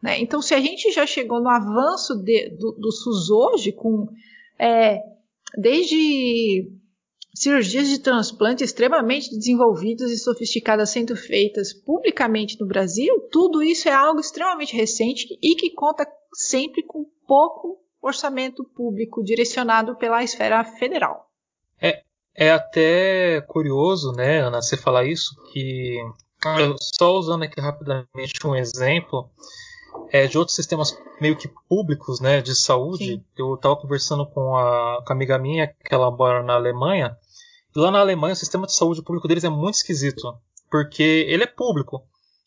[0.00, 0.20] Né?
[0.20, 4.06] Então, se a gente já chegou no avanço de, do, do, SUS hoje, com
[4.60, 5.00] é,
[5.58, 6.70] desde
[7.34, 13.92] cirurgias de transplante extremamente desenvolvidas e sofisticadas sendo feitas publicamente no Brasil, tudo isso é
[13.92, 21.28] algo extremamente recente e que conta sempre com pouco orçamento público direcionado pela esfera federal.
[21.80, 22.02] É,
[22.34, 25.98] é até curioso, né, Ana, você falar isso, que
[26.80, 29.30] só usando aqui rapidamente um exemplo,
[30.10, 33.04] é, de outros sistemas meio que públicos né, de saúde.
[33.04, 33.24] Sim.
[33.36, 37.16] Eu estava conversando com a, com a amiga minha que ela mora na Alemanha
[37.76, 40.36] Lá na Alemanha, o sistema de saúde público deles é muito esquisito,
[40.70, 42.06] porque ele é público.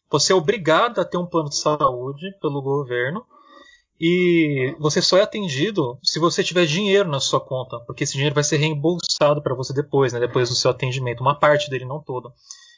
[0.10, 3.26] Você é obrigado a ter um plano de saúde pelo governo
[4.00, 8.36] e você só é atendido se você tiver dinheiro na sua conta, porque esse dinheiro
[8.36, 12.02] vai ser reembolsado para você depois, né, depois do seu atendimento, uma parte dele, não
[12.02, 12.32] toda.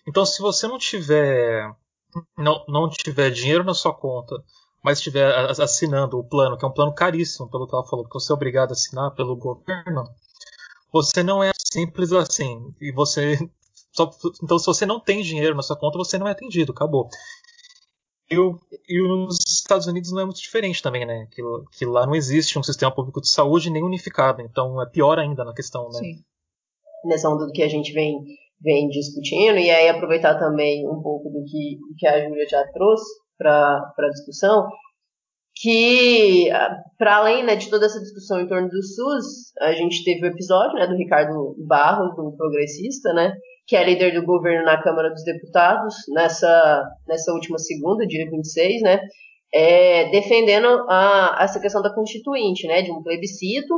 [0.07, 1.69] Então, se você não tiver
[2.37, 4.35] não, não tiver dinheiro na sua conta,
[4.83, 5.31] mas estiver
[5.61, 8.35] assinando o plano, que é um plano caríssimo, pelo que ela falou, que você é
[8.35, 10.05] obrigado a assinar pelo governo,
[10.91, 12.73] você não é simples assim.
[12.81, 13.37] E você.
[13.91, 14.09] Só,
[14.43, 17.09] então, se você não tem dinheiro na sua conta, você não é atendido, acabou.
[18.29, 21.27] e nos Estados Unidos não é muito diferente também, né?
[21.31, 25.17] Que, que, lá não existe um sistema público de saúde nem unificado, então é pior
[25.17, 25.99] ainda na questão, né?
[25.99, 26.23] Sim.
[27.05, 28.19] Nessa onda do que a gente vem,
[28.61, 32.63] vem discutindo, e aí aproveitar também um pouco do que, do que a Júlia já
[32.71, 34.67] trouxe para a discussão,
[35.61, 36.47] que
[36.97, 40.31] para além né, de toda essa discussão em torno do SUS, a gente teve o
[40.31, 43.33] episódio né, do Ricardo Barros, do Progressista, né,
[43.67, 48.81] que é líder do governo na Câmara dos Deputados, nessa, nessa última segunda, dia 26,
[48.81, 49.01] né,
[49.53, 53.73] é, defendendo a, essa questão da constituinte, né, de um plebiscito,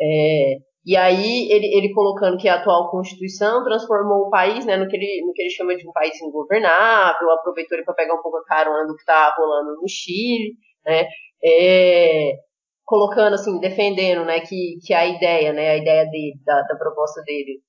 [0.00, 4.88] é, e aí ele, ele colocando que a atual Constituição transformou o país né, no,
[4.88, 8.22] que ele, no que ele chama de um país ingovernável, aproveitou ele para pegar um
[8.22, 11.06] pouco a carona do que está rolando no Chile, né,
[11.44, 12.32] é,
[12.84, 17.22] colocando assim, defendendo né, que, que a ideia, né, a ideia dele, da, da proposta
[17.22, 17.60] dele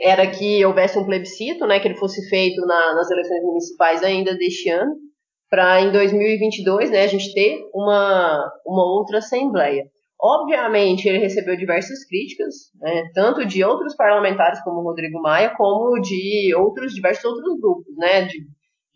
[0.00, 4.36] era que houvesse um plebiscito, né, que ele fosse feito na, nas eleições municipais ainda
[4.36, 4.92] deste ano,
[5.50, 9.84] para em 2022, né, a gente ter uma, uma outra assembleia.
[10.20, 16.54] Obviamente, ele recebeu diversas críticas, né, tanto de outros parlamentares como Rodrigo Maia, como de
[16.56, 18.38] outros diversos outros grupos, né, de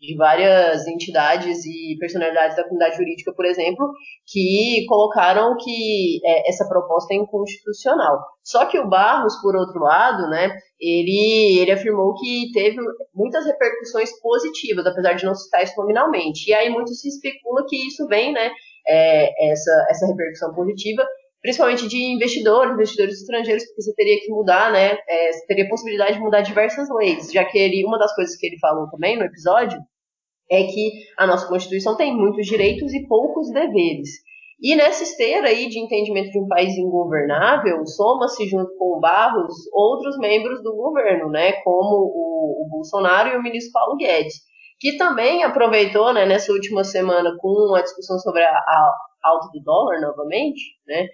[0.03, 3.89] de várias entidades e personalidades da comunidade jurídica, por exemplo,
[4.27, 8.19] que colocaram que é, essa proposta é inconstitucional.
[8.43, 12.77] Só que o Barros, por outro lado, né, ele, ele afirmou que teve
[13.15, 16.49] muitas repercussões positivas, apesar de não citar isso nominalmente.
[16.49, 18.51] E aí muito se especula que isso vem, né,
[18.85, 21.07] é, essa, essa repercussão positiva,
[21.41, 26.15] principalmente de investidores, investidores estrangeiros, porque você teria que mudar, né, é, você teria possibilidade
[26.15, 29.23] de mudar diversas leis, já que ele, uma das coisas que ele falou também no
[29.23, 29.79] episódio,
[30.49, 34.09] é que a nossa Constituição tem muitos direitos e poucos deveres.
[34.61, 39.53] E nessa esteira aí de entendimento de um país ingovernável, soma-se junto com o Barros
[39.73, 44.35] outros membros do governo, né, como o, o Bolsonaro e o ministro Paulo Guedes,
[44.79, 49.61] que também aproveitou, né, nessa última semana com a discussão sobre a, a alta do
[49.61, 51.07] dólar novamente, né,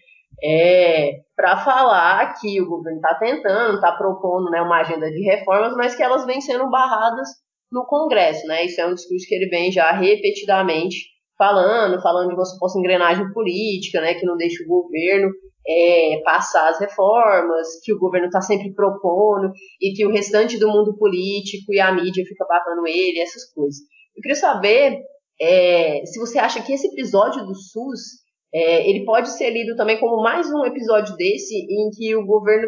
[0.43, 5.75] é, para falar que o governo está tentando, está propondo né, uma agenda de reformas,
[5.75, 7.27] mas que elas vêm sendo barradas
[7.71, 8.65] no Congresso, né?
[8.65, 10.97] Isso é um discurso que ele vem já repetidamente
[11.37, 14.15] falando, falando de uma suposta engrenagem política, né?
[14.15, 15.29] Que não deixa o governo
[15.67, 20.67] é, passar as reformas, que o governo está sempre propondo e que o restante do
[20.67, 23.79] mundo político e a mídia fica barrando ele, essas coisas.
[24.15, 24.99] Eu queria saber
[25.39, 28.19] é, se você acha que esse episódio do SUS
[28.53, 32.67] é, ele pode ser lido também como mais um episódio desse em que o governo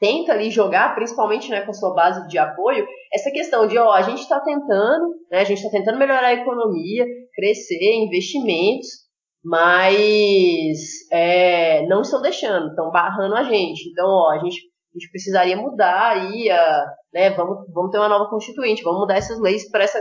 [0.00, 4.00] tenta ali jogar, principalmente né, com sua base de apoio, essa questão de, ó, a
[4.00, 8.88] gente está tentando, né, a gente está tentando melhorar a economia, crescer, investimentos,
[9.44, 10.78] mas
[11.12, 13.90] é, não estão deixando, estão barrando a gente.
[13.90, 18.08] Então, ó, a gente, a gente precisaria mudar aí, a, né, vamos, vamos ter uma
[18.08, 20.00] nova constituinte, vamos mudar essas leis para essa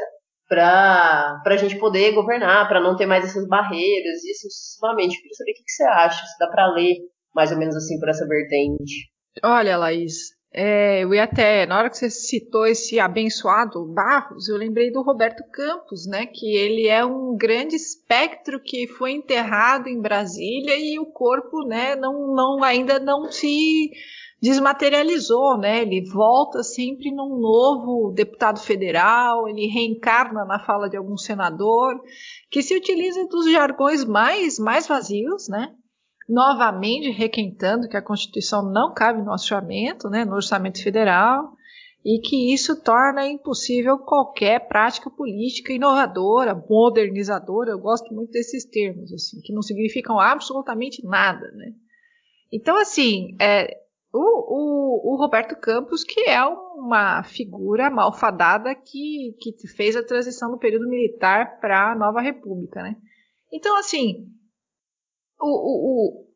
[0.49, 5.15] para a gente poder governar, para não ter mais essas barreiras e assim sucessivamente.
[5.21, 6.95] Queria saber o que, que você acha, se dá para ler
[7.35, 9.11] mais ou menos assim por essa vertente.
[9.43, 14.57] Olha, Laís, é, eu ia até, na hora que você citou esse abençoado Barros, eu
[14.57, 16.25] lembrei do Roberto Campos, né?
[16.25, 21.95] Que ele é um grande espectro que foi enterrado em Brasília e o corpo, né,
[21.95, 23.91] não, não, ainda não se
[24.41, 25.81] desmaterializou, né?
[25.81, 32.01] Ele volta sempre num novo deputado federal, ele reencarna na fala de algum senador,
[32.49, 35.75] que se utiliza dos jargões mais, mais vazios, né?
[36.29, 41.51] Novamente requentando que a Constituição não cabe no orçamento, né, no orçamento federal,
[42.05, 47.71] e que isso torna impossível qualquer prática política inovadora, modernizadora.
[47.71, 51.73] Eu gosto muito desses termos, assim, que não significam absolutamente nada, né?
[52.53, 53.67] Então, assim, é,
[54.13, 60.51] o, o, o, Roberto Campos, que é uma figura malfadada que, que fez a transição
[60.51, 62.95] do período militar para a nova república, né?
[63.51, 64.27] Então, assim,
[65.39, 66.27] o, o,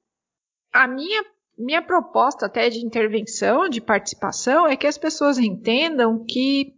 [0.72, 1.24] a minha,
[1.58, 6.74] minha proposta até de intervenção, de participação, é que as pessoas entendam que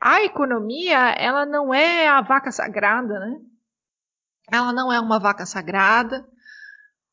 [0.00, 3.40] a economia, ela não é a vaca sagrada, né?
[4.52, 6.28] Ela não é uma vaca sagrada.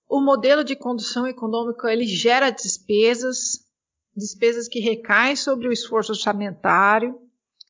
[0.09, 3.65] O modelo de condução econômica, ele gera despesas,
[4.13, 7.17] despesas que recaem sobre o esforço orçamentário,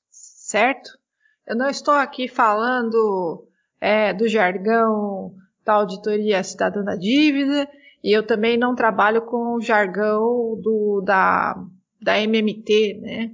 [0.09, 0.97] certo?
[1.45, 3.47] Eu não estou aqui falando
[3.79, 5.35] é, do jargão
[5.65, 7.69] da auditoria cidadã da dívida,
[8.03, 11.55] e eu também não trabalho com o jargão do, da,
[12.01, 13.31] da MMT, né?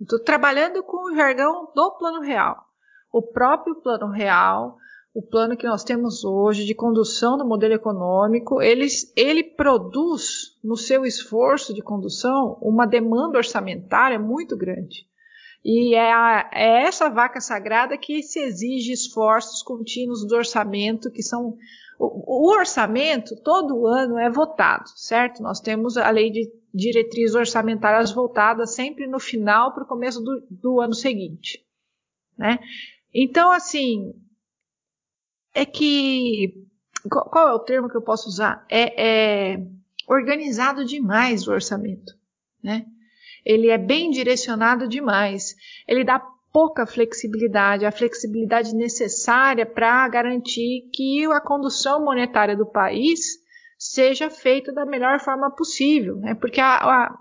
[0.00, 2.64] Estou trabalhando com o jargão do plano real.
[3.12, 4.76] O próprio plano real,
[5.14, 10.76] o plano que nós temos hoje de condução do modelo econômico, ele, ele produz no
[10.76, 15.07] seu esforço de condução uma demanda orçamentária muito grande.
[15.64, 21.22] E é, a, é, essa vaca sagrada que se exige esforços contínuos do orçamento, que
[21.22, 21.56] são.
[22.00, 25.42] O, orçamento, todo ano, é votado, certo?
[25.42, 30.40] Nós temos a lei de diretrizes orçamentárias votadas sempre no final para o começo do,
[30.48, 31.66] do ano seguinte.
[32.36, 32.60] Né?
[33.12, 34.14] Então, assim,
[35.52, 36.64] é que.
[37.10, 38.64] Qual é o termo que eu posso usar?
[38.70, 39.66] É, é
[40.06, 42.16] organizado demais o orçamento.
[42.62, 42.86] Né?
[43.44, 45.54] Ele é bem direcionado demais.
[45.86, 46.18] Ele dá
[46.52, 53.38] pouca flexibilidade, a flexibilidade necessária para garantir que a condução monetária do país
[53.78, 56.34] seja feita da melhor forma possível, né?
[56.34, 57.18] Porque a, a,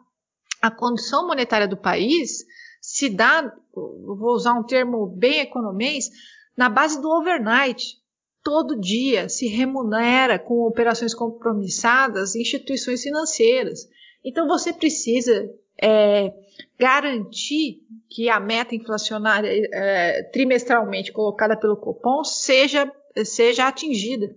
[0.62, 2.46] a condução monetária do país
[2.82, 6.10] se dá, vou usar um termo bem economês,
[6.56, 7.98] na base do overnight.
[8.44, 13.88] Todo dia se remunera com operações compromissadas instituições financeiras.
[14.24, 15.50] Então você precisa
[15.82, 16.34] é,
[16.78, 22.92] garantir que a meta inflacionária é, trimestralmente colocada pelo Copom seja,
[23.26, 24.36] seja atingida.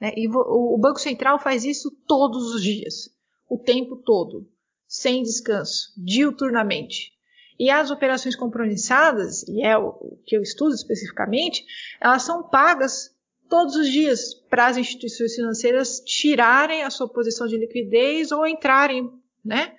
[0.00, 0.12] Né?
[0.16, 3.10] E o, Banco Central faz isso todos os dias,
[3.48, 4.48] o tempo todo,
[4.86, 7.12] sem descanso, diuturnamente.
[7.58, 11.64] E as operações compromissadas, e é o que eu estudo especificamente,
[12.00, 13.10] elas são pagas
[13.48, 19.10] todos os dias para as instituições financeiras tirarem a sua posição de liquidez ou entrarem
[19.44, 19.74] né,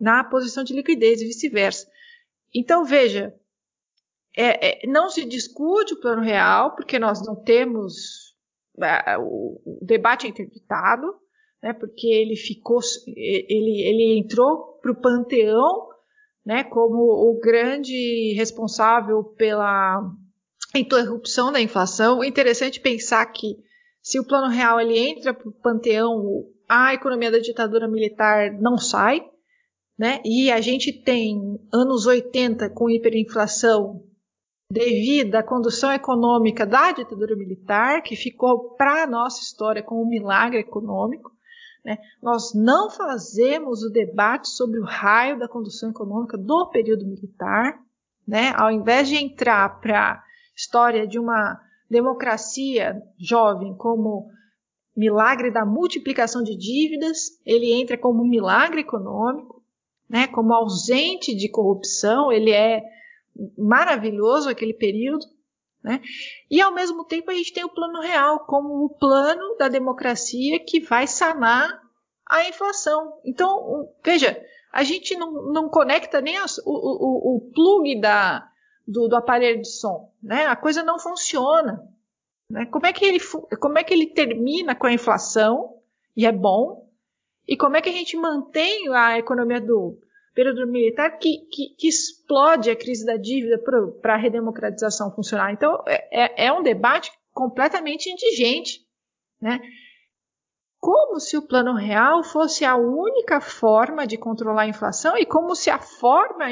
[0.00, 1.86] na posição de liquidez e vice-versa.
[2.54, 3.34] Então, veja,
[4.36, 8.34] é, é, não se discute o plano real, porque nós não temos
[8.82, 11.06] é, o, o, debate é interditado,
[11.62, 15.90] né, porque ele ficou, ele, ele entrou para o panteão
[16.44, 20.02] né, como o grande responsável pela
[20.74, 22.24] interrupção da inflação.
[22.24, 23.56] Interessante pensar que
[24.02, 28.78] se o plano real ele entra para o panteão, a economia da ditadura militar não
[28.78, 29.29] sai,
[30.00, 30.18] né?
[30.24, 34.02] E a gente tem anos 80 com hiperinflação
[34.72, 40.08] devido à condução econômica da ditadura militar, que ficou para a nossa história como um
[40.08, 41.30] milagre econômico.
[41.84, 41.98] Né?
[42.22, 47.78] Nós não fazemos o debate sobre o raio da condução econômica do período militar,
[48.26, 48.54] né?
[48.56, 50.22] ao invés de entrar para a
[50.56, 54.30] história de uma democracia jovem como
[54.96, 59.59] milagre da multiplicação de dívidas, ele entra como um milagre econômico,
[60.10, 60.26] né?
[60.26, 62.82] como ausente de corrupção, ele é
[63.56, 65.24] maravilhoso aquele período,
[65.82, 66.02] né?
[66.50, 70.58] E ao mesmo tempo a gente tem o plano real como o plano da democracia
[70.58, 71.80] que vai sanar
[72.28, 73.18] a inflação.
[73.24, 74.38] Então, veja,
[74.72, 78.50] a gente não, não conecta nem as, o, o, o plug da,
[78.86, 80.12] do, do, aparelho de som.
[80.22, 80.44] Né?
[80.46, 81.88] A coisa não funciona.
[82.50, 82.66] Né?
[82.66, 83.20] Como, é que ele,
[83.58, 85.78] como é que ele termina com a inflação,
[86.14, 86.79] e é bom,
[87.50, 89.98] e como é que a gente mantém a economia do,
[90.34, 93.62] período militar que, que, que explode a crise da dívida
[94.00, 95.52] para a redemocratização funcionar.
[95.52, 98.80] Então, é, é, é um debate completamente indigente.
[99.40, 99.60] Né?
[100.78, 105.54] Como se o plano real fosse a única forma de controlar a inflação e como
[105.54, 106.46] se a forma,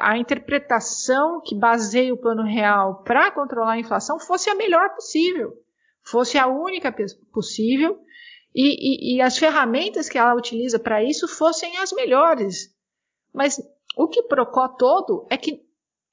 [0.00, 5.52] a interpretação que baseia o plano real para controlar a inflação fosse a melhor possível,
[6.02, 6.92] fosse a única
[7.32, 8.00] possível
[8.60, 12.74] e, e, e as ferramentas que ela utiliza para isso fossem as melhores.
[13.32, 13.56] Mas
[13.96, 15.64] o que procó todo é que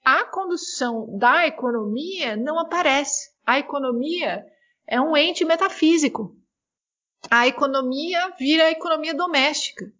[0.03, 3.31] a condução da economia não aparece.
[3.43, 4.45] A economia
[4.85, 6.37] é um ente metafísico.
[7.31, 9.91] A economia vira a economia doméstica.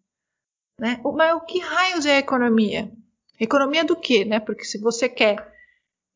[0.80, 1.02] Né?
[1.04, 2.92] Mas o que raios é a economia?
[3.40, 4.24] Economia do quê?
[4.24, 4.40] Né?
[4.40, 5.52] Porque se você quer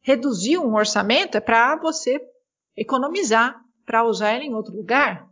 [0.02, 2.22] reduzir um orçamento, é para você
[2.78, 5.29] economizar, para usar ele em outro lugar.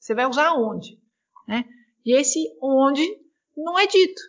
[0.00, 0.98] Você vai usar onde?
[1.46, 1.64] Né?
[2.04, 3.06] E esse onde
[3.56, 4.20] não é dito.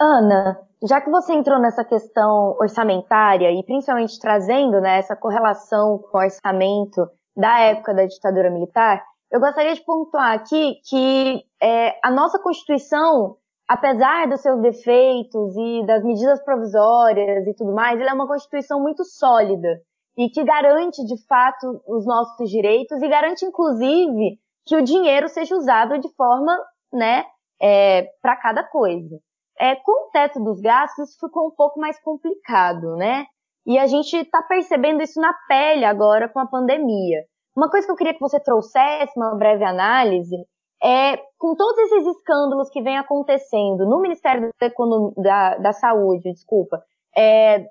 [0.00, 6.16] Ana, já que você entrou nessa questão orçamentária e principalmente trazendo né, essa correlação com
[6.16, 12.10] o orçamento da época da ditadura militar, eu gostaria de pontuar aqui que é, a
[12.10, 18.14] nossa Constituição, apesar dos seus defeitos e das medidas provisórias e tudo mais, ela é
[18.14, 19.82] uma Constituição muito sólida
[20.16, 24.38] e que garante de fato os nossos direitos e garante inclusive
[24.68, 26.54] que o dinheiro seja usado de forma
[26.92, 27.24] né,
[27.60, 29.18] é, para cada coisa.
[29.58, 33.24] É, com o teto dos gastos, isso ficou um pouco mais complicado, né?
[33.66, 37.24] E a gente está percebendo isso na pele agora com a pandemia.
[37.56, 40.36] Uma coisa que eu queria que você trouxesse, uma breve análise,
[40.82, 46.30] é com todos esses escândalos que vem acontecendo no Ministério da, Economia, da, da Saúde,
[46.30, 46.80] desculpa,
[47.16, 47.66] é,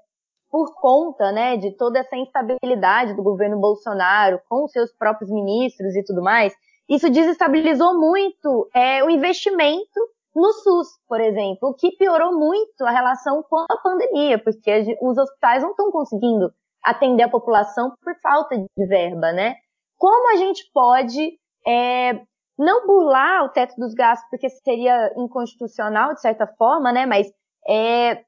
[0.50, 6.04] por conta né, de toda essa instabilidade do governo Bolsonaro com seus próprios ministros e
[6.04, 6.54] tudo mais,
[6.90, 10.00] isso desestabilizou muito é, o investimento
[10.36, 15.18] no SUS, por exemplo, o que piorou muito a relação com a pandemia, porque os
[15.18, 19.56] hospitais não estão conseguindo atender a população por falta de verba, né?
[19.98, 22.22] Como a gente pode é,
[22.58, 27.06] não burlar o teto dos gastos, porque seria inconstitucional de certa forma, né?
[27.06, 27.28] Mas
[27.68, 28.24] é,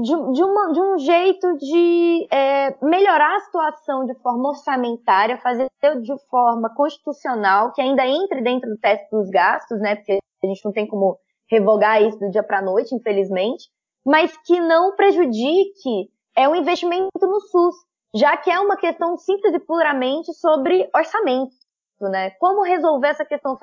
[0.00, 5.68] de, de, uma, de um jeito de é, melhorar a situação de forma orçamentária, fazer
[6.02, 9.96] de forma constitucional, que ainda entre dentro do teto dos gastos, né?
[9.96, 11.18] Porque a gente não tem como
[11.50, 13.68] revogar isso do dia para a noite, infelizmente,
[14.06, 17.74] mas que não prejudique é um investimento no SUS,
[18.14, 21.56] já que é uma questão simples e puramente sobre orçamento,
[22.00, 22.30] né?
[22.38, 23.56] Como resolver essa questão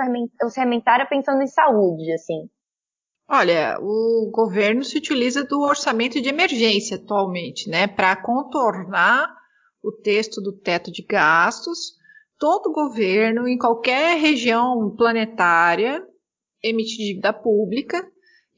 [0.43, 2.49] orçamentária pensando em saúde, assim?
[3.27, 9.27] Olha, o governo se utiliza do orçamento de emergência atualmente, né, para contornar
[9.83, 11.95] o texto do teto de gastos.
[12.37, 16.03] Todo governo, em qualquer região planetária,
[16.63, 18.05] emite dívida pública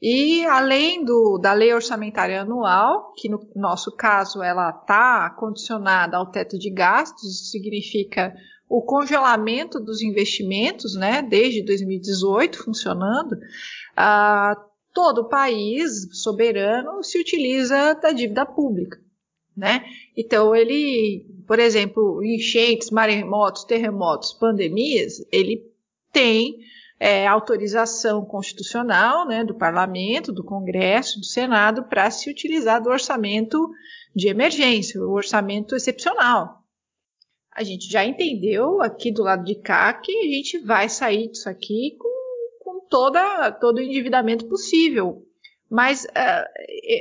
[0.00, 6.30] e além do, da lei orçamentária anual, que no nosso caso ela está condicionada ao
[6.30, 8.32] teto de gastos, isso significa
[8.68, 13.36] o congelamento dos investimentos, né, desde 2018 funcionando,
[13.96, 14.54] ah,
[14.92, 18.98] todo o país soberano se utiliza da dívida pública,
[19.56, 19.84] né?
[20.16, 25.62] Então ele, por exemplo, enchentes, maremotos, terremotos, pandemias, ele
[26.12, 26.58] tem
[27.00, 33.70] é, autorização constitucional né, do Parlamento, do Congresso, do Senado, para se utilizar do orçamento
[34.14, 36.57] de emergência, o orçamento excepcional.
[37.58, 41.48] A gente já entendeu aqui do lado de cá que a gente vai sair disso
[41.48, 45.26] aqui com, com toda, todo o endividamento possível.
[45.68, 46.48] Mas uh,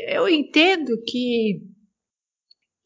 [0.08, 1.62] eu entendo que,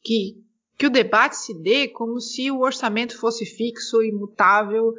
[0.04, 0.44] que,
[0.78, 4.94] que o debate se dê como se o orçamento fosse fixo, imutável,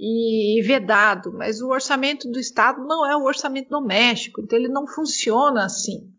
[0.00, 4.86] e vedado, mas o orçamento do Estado não é o orçamento doméstico, então ele não
[4.86, 6.10] funciona assim.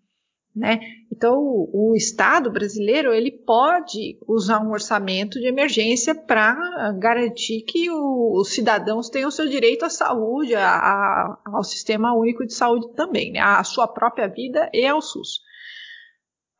[0.57, 0.79] Né?
[1.11, 6.55] Então, o, o Estado brasileiro ele pode usar um orçamento de emergência para
[6.99, 12.45] garantir que o, os cidadãos tenham seu direito à saúde, a, a, ao sistema único
[12.45, 13.39] de saúde também, né?
[13.39, 15.41] à sua própria vida e ao SUS.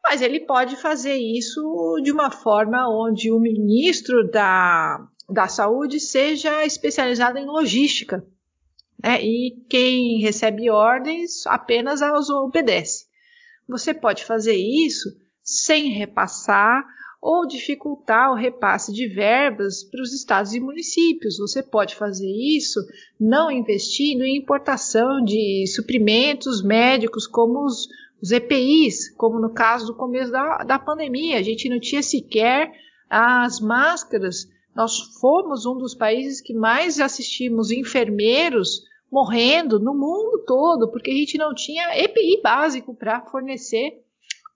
[0.03, 6.65] Mas ele pode fazer isso de uma forma onde o ministro da da saúde seja
[6.65, 8.25] especializada em logística.
[9.03, 9.21] Né?
[9.21, 13.05] E quem recebe ordens apenas as obedece.
[13.67, 15.09] Você pode fazer isso
[15.43, 16.85] sem repassar
[17.21, 21.37] ou dificultar o repasse de verbas para os estados e municípios.
[21.37, 22.79] Você pode fazer isso
[23.19, 27.87] não investindo em importação de suprimentos médicos como os,
[28.21, 31.39] os EPIs, como no caso do começo da, da pandemia.
[31.39, 32.71] A gente não tinha sequer
[33.09, 34.47] as máscaras
[34.77, 41.13] nós fomos um dos países que mais assistimos enfermeiros morrendo no mundo todo, porque a
[41.13, 44.03] gente não tinha EPI básico para fornecer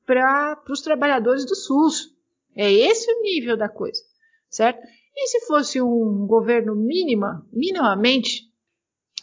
[0.06, 2.14] para os trabalhadores do SUS.
[2.56, 4.02] É esse o nível da coisa,
[4.50, 4.86] certo?
[5.16, 8.52] E se fosse um governo mínima, minimamente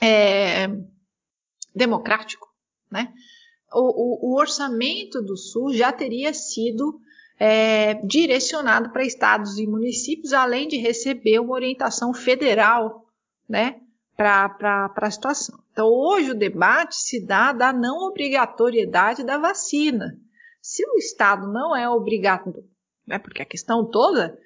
[0.01, 0.69] é,
[1.75, 2.49] democrático,
[2.91, 3.13] né?
[3.73, 6.99] O, o, o orçamento do SUS já teria sido
[7.39, 13.07] é, direcionado para estados e municípios, além de receber uma orientação federal
[13.49, 13.81] né,
[14.19, 15.57] para a situação.
[15.71, 20.19] Então, hoje o debate se dá da não obrigatoriedade da vacina.
[20.61, 22.65] Se o Estado não é obrigado,
[23.07, 24.37] né, porque a questão toda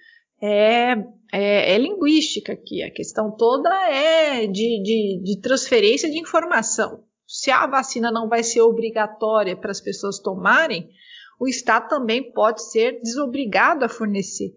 [0.43, 0.93] é,
[1.33, 7.05] é, é, linguística aqui, a questão toda é de, de, de transferência de informação.
[7.27, 10.91] Se a vacina não vai ser obrigatória para as pessoas tomarem,
[11.41, 14.53] o Estado também pode ser desobrigado a fornecer.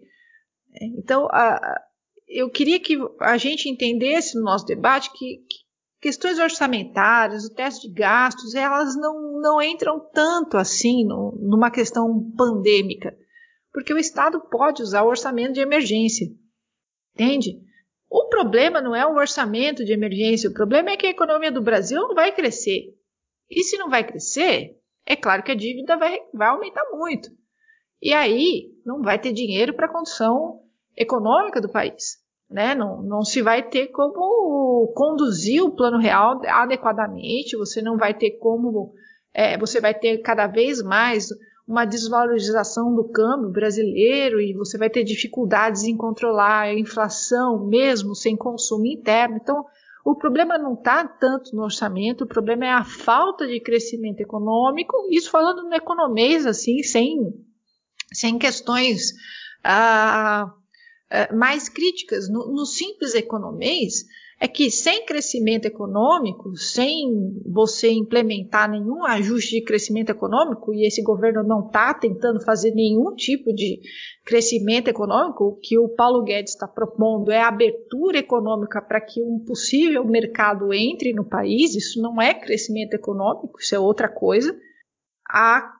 [0.98, 1.80] Então, a,
[2.28, 5.66] eu queria que a gente entendesse no nosso debate que, que
[6.00, 12.32] questões orçamentárias, o teste de gastos, elas não, não entram tanto assim no, numa questão
[12.36, 13.16] pandêmica,
[13.72, 16.26] porque o Estado pode usar o orçamento de emergência,
[17.14, 17.60] entende?
[18.08, 21.62] O problema não é o orçamento de emergência, o problema é que a economia do
[21.62, 22.94] Brasil não vai crescer.
[23.50, 27.28] E se não vai crescer, é claro que a dívida vai, vai aumentar muito.
[28.00, 30.65] E aí não vai ter dinheiro para a condição
[30.96, 32.18] econômica do país.
[32.48, 32.74] Né?
[32.74, 38.38] Não, não se vai ter como conduzir o plano real adequadamente, você não vai ter
[38.38, 38.92] como.
[39.34, 41.28] É, você vai ter cada vez mais
[41.66, 48.14] uma desvalorização do câmbio brasileiro e você vai ter dificuldades em controlar a inflação mesmo
[48.14, 49.36] sem consumo interno.
[49.36, 49.64] Então,
[50.04, 54.96] o problema não está tanto no orçamento, o problema é a falta de crescimento econômico,
[55.10, 57.18] isso falando no economês, assim, sem,
[58.12, 59.12] sem questões
[59.64, 60.48] ah,
[61.10, 62.28] ah mais críticas.
[62.28, 64.04] No, no simples economês,
[64.38, 71.02] é que sem crescimento econômico, sem você implementar nenhum ajuste de crescimento econômico, e esse
[71.02, 73.80] governo não está tentando fazer nenhum tipo de
[74.26, 79.42] crescimento econômico, o que o Paulo Guedes está propondo é abertura econômica para que um
[79.42, 84.54] possível mercado entre no país, isso não é crescimento econômico, isso é outra coisa.
[85.30, 85.72] A,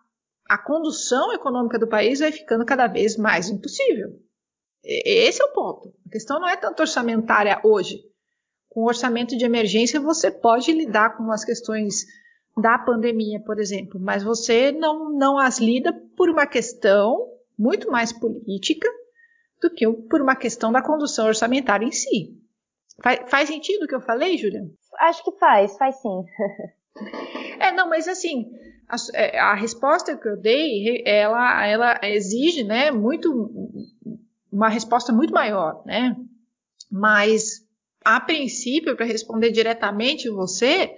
[0.48, 4.25] a condução econômica do país vai ficando cada vez mais impossível.
[4.87, 5.93] Esse é o ponto.
[6.07, 8.05] A questão não é tanto orçamentária hoje
[8.76, 12.05] com o orçamento de emergência você pode lidar com as questões
[12.55, 17.26] da pandemia, por exemplo, mas você não, não as lida por uma questão
[17.59, 18.87] muito mais política
[19.62, 22.39] do que por uma questão da condução orçamentária em si.
[23.03, 24.70] Faz, faz sentido o que eu falei, Julia?
[25.01, 26.24] Acho que faz, faz sim.
[27.59, 28.51] é, não, mas assim,
[28.87, 33.51] a, é, a, resposta que eu dei, ela, ela exige, né, muito,
[34.57, 36.16] uma resposta muito maior, né?
[36.90, 37.66] Mas
[38.04, 40.94] a princípio, para responder diretamente você,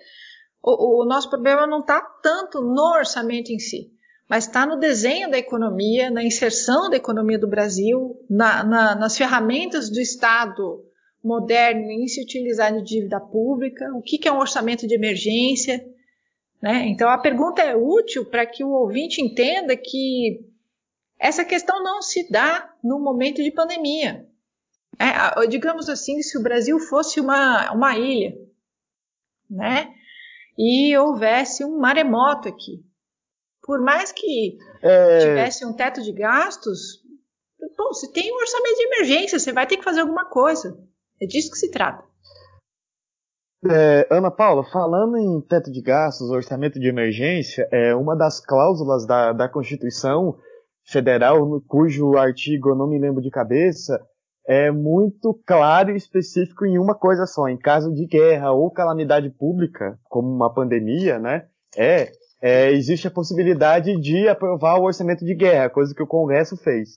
[0.62, 3.90] o, o nosso problema não está tanto no orçamento em si,
[4.28, 9.16] mas está no desenho da economia, na inserção da economia do Brasil, na, na, nas
[9.16, 10.84] ferramentas do Estado
[11.24, 15.84] moderno em se utilizar de dívida pública, o que, que é um orçamento de emergência.
[16.62, 16.86] Né?
[16.86, 20.47] Então, a pergunta é útil para que o ouvinte entenda que
[21.18, 24.26] essa questão não se dá no momento de pandemia.
[24.98, 28.36] É, digamos assim, se o Brasil fosse uma, uma ilha,
[29.48, 29.94] né?
[30.56, 32.84] E houvesse um maremoto aqui.
[33.62, 35.18] Por mais que é...
[35.18, 37.02] tivesse um teto de gastos,
[37.76, 40.78] bom, se tem um orçamento de emergência, você vai ter que fazer alguma coisa.
[41.20, 42.04] É disso que se trata.
[43.70, 49.04] É, Ana Paula, falando em teto de gastos, orçamento de emergência, é uma das cláusulas
[49.04, 50.38] da, da Constituição
[50.91, 54.01] Federal, cujo artigo eu não me lembro de cabeça,
[54.47, 57.47] é muito claro e específico em uma coisa só.
[57.49, 61.45] Em caso de guerra ou calamidade pública, como uma pandemia, né,
[61.76, 62.11] é,
[62.41, 66.97] é, existe a possibilidade de aprovar o orçamento de guerra, coisa que o Congresso fez.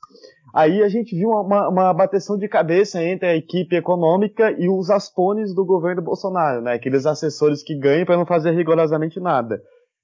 [0.54, 4.90] Aí a gente viu uma, uma bateção de cabeça entre a equipe econômica e os
[4.90, 9.62] aspones do governo Bolsonaro, né, aqueles assessores que ganham para não fazer rigorosamente nada.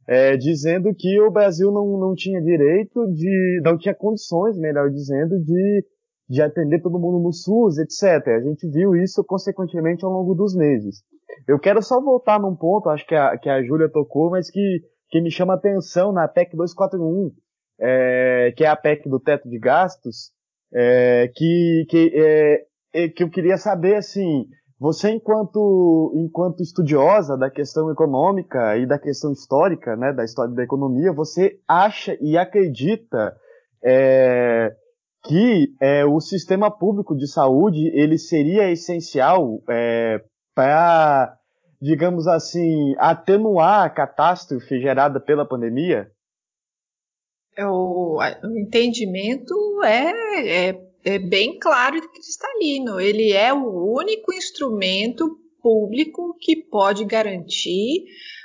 [0.07, 5.37] É, dizendo que o Brasil não, não tinha direito de, não tinha condições, melhor dizendo,
[5.43, 5.83] de
[6.29, 8.27] de atender todo mundo no SUS, etc.
[8.27, 11.01] A gente viu isso consequentemente ao longo dos meses.
[11.47, 14.81] Eu quero só voltar num ponto, acho que a, que a Júlia tocou, mas que,
[15.09, 17.31] que me chama atenção na PEC 241,
[17.79, 20.31] é, que é a PEC do teto de gastos,
[20.73, 24.45] é, que, que, é, é, que eu queria saber, assim,
[24.79, 30.63] você enquanto, enquanto estudiosa da questão econômica e da questão histórica, né, da história da
[30.63, 33.35] economia, você acha e acredita
[33.83, 34.75] é,
[35.23, 40.23] que é, o sistema público de saúde ele seria essencial é,
[40.53, 41.35] para,
[41.81, 46.11] digamos assim, atenuar a catástrofe gerada pela pandemia?
[47.55, 52.99] É, o, o entendimento é, é, bem claro e cristalino.
[52.99, 58.03] Ele é o único instrumento público que pode garantir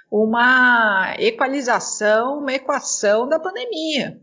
[0.09, 4.17] uma equalização, uma equação da pandemia.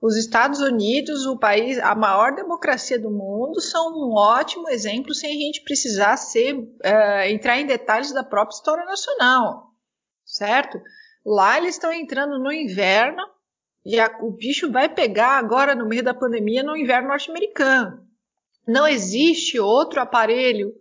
[0.00, 5.30] Os Estados Unidos, o país, a maior democracia do mundo, são um ótimo exemplo sem
[5.30, 9.72] a gente precisar ser, uh, entrar em detalhes da própria história nacional,
[10.24, 10.78] certo?
[11.24, 13.22] Lá eles estão entrando no inverno
[14.00, 18.02] a, o bicho vai pegar agora no meio da pandemia no inverno norte-americano.
[18.66, 20.74] Não existe outro aparelho,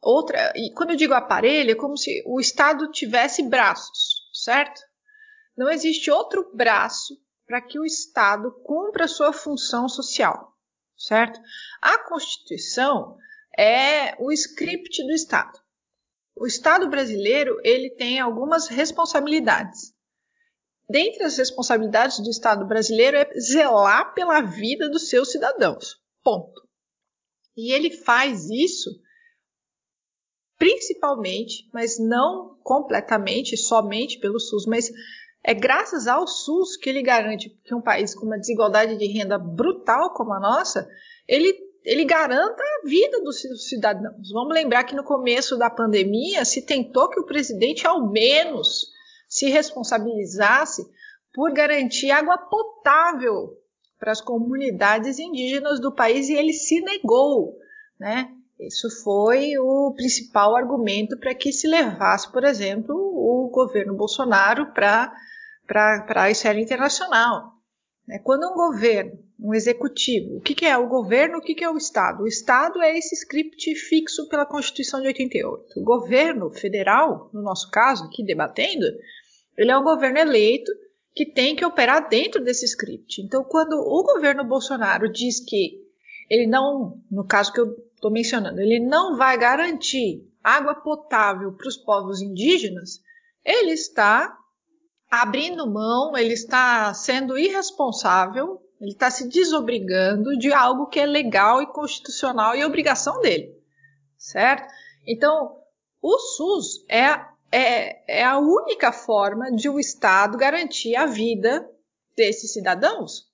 [0.00, 0.52] outra.
[0.56, 4.80] E quando eu digo aparelho, é como se o Estado tivesse braços, certo?
[5.56, 7.14] Não existe outro braço
[7.46, 10.56] para que o Estado cumpra sua função social,
[10.96, 11.38] certo?
[11.82, 13.18] A Constituição
[13.58, 15.60] é o script do Estado.
[16.34, 19.91] O Estado brasileiro ele tem algumas responsabilidades.
[20.88, 26.00] Dentre as responsabilidades do Estado brasileiro é zelar pela vida dos seus cidadãos.
[26.22, 26.62] Ponto.
[27.56, 28.90] E ele faz isso
[30.62, 34.88] principalmente, mas não completamente, somente pelo SUS, mas
[35.44, 39.36] é graças ao SUS que ele garante que um país com uma desigualdade de renda
[39.38, 40.88] brutal como a nossa,
[41.26, 41.52] ele,
[41.84, 44.30] ele garanta a vida dos cidadãos.
[44.32, 48.91] Vamos lembrar que no começo da pandemia se tentou que o presidente ao menos
[49.32, 50.86] se responsabilizasse
[51.32, 53.56] por garantir água potável
[53.98, 57.56] para as comunidades indígenas do país e ele se negou,
[57.98, 58.30] né?
[58.60, 65.10] Isso foi o principal argumento para que se levasse, por exemplo, o governo Bolsonaro para
[66.14, 67.54] a esfera internacional.
[68.06, 68.18] Né?
[68.22, 70.36] Quando um governo um executivo.
[70.36, 71.38] O que, que é o governo?
[71.38, 72.22] O que, que é o Estado?
[72.22, 75.80] O Estado é esse script fixo pela Constituição de 88.
[75.80, 78.86] O governo federal, no nosso caso, aqui debatendo,
[79.56, 80.70] ele é um governo eleito
[81.14, 83.20] que tem que operar dentro desse script.
[83.20, 85.82] Então, quando o governo Bolsonaro diz que
[86.28, 91.68] ele não, no caso que eu estou mencionando, ele não vai garantir água potável para
[91.68, 93.00] os povos indígenas,
[93.44, 94.36] ele está
[95.10, 101.62] abrindo mão, ele está sendo irresponsável, ele está se desobrigando de algo que é legal
[101.62, 103.54] e constitucional e obrigação dele,
[104.16, 104.72] certo?
[105.06, 105.58] Então,
[106.00, 107.20] o SUS é,
[107.52, 111.68] é, é a única forma de o Estado garantir a vida
[112.16, 113.30] desses cidadãos,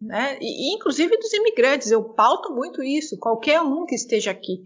[0.00, 0.38] né?
[0.40, 1.90] E, inclusive dos imigrantes.
[1.90, 4.64] Eu pauto muito isso, qualquer um que esteja aqui,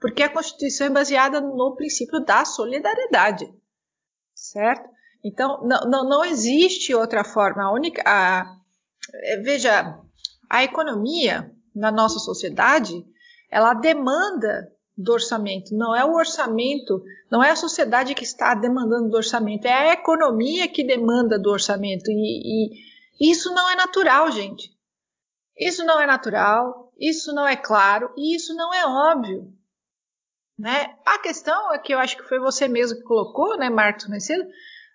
[0.00, 3.52] porque a Constituição é baseada no princípio da solidariedade,
[4.34, 4.88] certo?
[5.24, 7.64] Então, não, não, não existe outra forma.
[7.64, 8.56] A única, a,
[9.24, 10.00] é, veja,
[10.48, 13.04] a economia na nossa sociedade,
[13.50, 15.76] ela demanda do orçamento.
[15.76, 19.92] Não é o orçamento, não é a sociedade que está demandando do orçamento, é a
[19.92, 22.10] economia que demanda do orçamento.
[22.10, 22.72] E,
[23.20, 24.76] e isso não é natural, gente.
[25.56, 29.52] Isso não é natural, isso não é claro e isso não é óbvio.
[30.58, 30.96] Né?
[31.06, 34.26] A questão é que eu acho que foi você mesmo que colocou, né, Marcos, mais
[34.26, 34.44] cedo,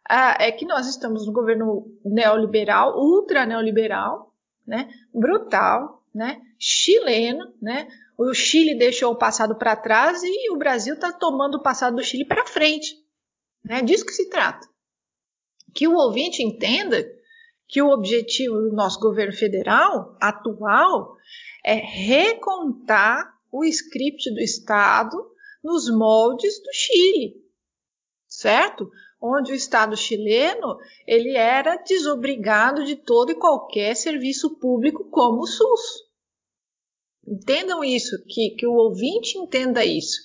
[0.09, 4.33] é que nós estamos no governo neoliberal, ultra neoliberal,
[4.67, 7.87] né, brutal, né, chileno, né,
[8.17, 12.03] o Chile deixou o passado para trás e o Brasil está tomando o passado do
[12.03, 12.95] Chile para frente.
[13.63, 13.81] Né?
[13.81, 14.67] Disso que se trata.
[15.73, 17.03] Que o ouvinte entenda
[17.67, 21.15] que o objetivo do nosso governo federal atual
[21.65, 25.17] é recontar o script do Estado
[25.63, 27.35] nos moldes do Chile,
[28.27, 28.89] certo?
[29.23, 35.47] Onde o Estado chileno ele era desobrigado de todo e qualquer serviço público como o
[35.47, 36.03] SUS.
[37.25, 40.19] Entendam isso, que, que o ouvinte entenda isso.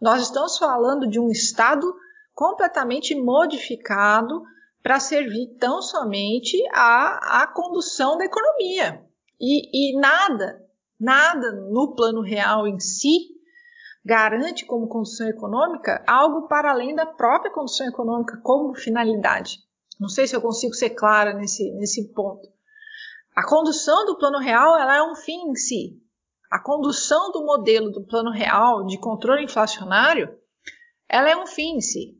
[0.00, 1.92] Nós estamos falando de um Estado
[2.32, 4.44] completamente modificado
[4.80, 9.04] para servir tão somente à, à condução da economia.
[9.40, 10.64] E, e nada,
[11.00, 13.33] nada no plano real em si
[14.04, 19.58] garante como condição econômica algo para além da própria condição econômica como finalidade.
[19.98, 22.46] Não sei se eu consigo ser clara nesse, nesse ponto.
[23.34, 26.00] A condução do plano real ela é um fim em si.
[26.50, 30.38] A condução do modelo do plano real de controle inflacionário
[31.08, 32.18] ela é um fim em si.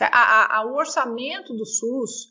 [0.00, 2.30] A, a, o orçamento do SUS,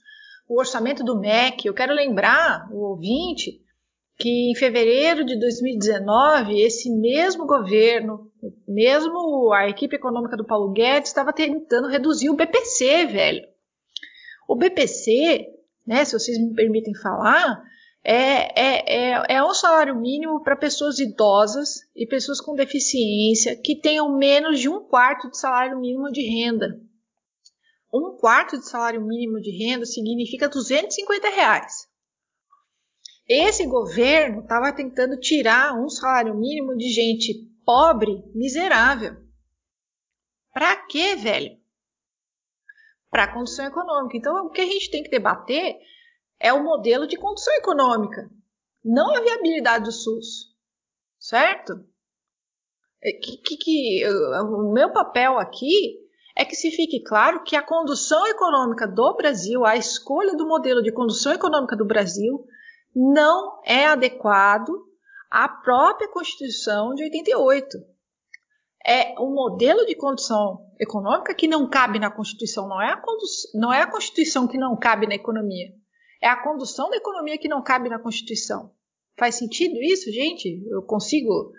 [0.50, 3.62] o orçamento do MEC, eu quero lembrar o ouvinte
[4.18, 8.32] que em fevereiro de 2019, esse mesmo governo,
[8.68, 13.45] mesmo a equipe econômica do Paulo Guedes, estava tentando reduzir o BPC, velho.
[14.47, 15.47] O BPC,
[15.86, 17.64] né, se vocês me permitem falar,
[18.03, 23.80] é, é, é, é um salário mínimo para pessoas idosas e pessoas com deficiência que
[23.80, 26.80] tenham menos de um quarto de salário mínimo de renda.
[27.93, 31.88] Um quarto de salário mínimo de renda significa 250 reais.
[33.28, 37.34] Esse governo estava tentando tirar um salário mínimo de gente
[37.65, 39.15] pobre, miserável.
[40.51, 41.57] Para quê, velho?
[43.09, 44.17] Para a condição econômica.
[44.17, 45.78] Então, o que a gente tem que debater
[46.39, 48.30] é o modelo de condição econômica,
[48.84, 50.53] não a viabilidade do SUS.
[51.17, 51.74] Certo?
[53.01, 55.99] É, que, que, que, o meu papel aqui
[56.36, 60.82] é que se fique claro que a condução econômica do Brasil, a escolha do modelo
[60.84, 62.45] de condução econômica do Brasil,
[62.96, 64.72] não é adequado
[65.30, 67.78] à própria Constituição de 88.
[68.86, 73.02] É um modelo de condição econômica que não cabe na Constituição, não é a,
[73.56, 75.70] não é a Constituição que não cabe na economia.
[76.22, 78.72] É a condução da economia que não cabe na Constituição.
[79.18, 80.64] Faz sentido isso, gente?
[80.70, 81.52] Eu consigo.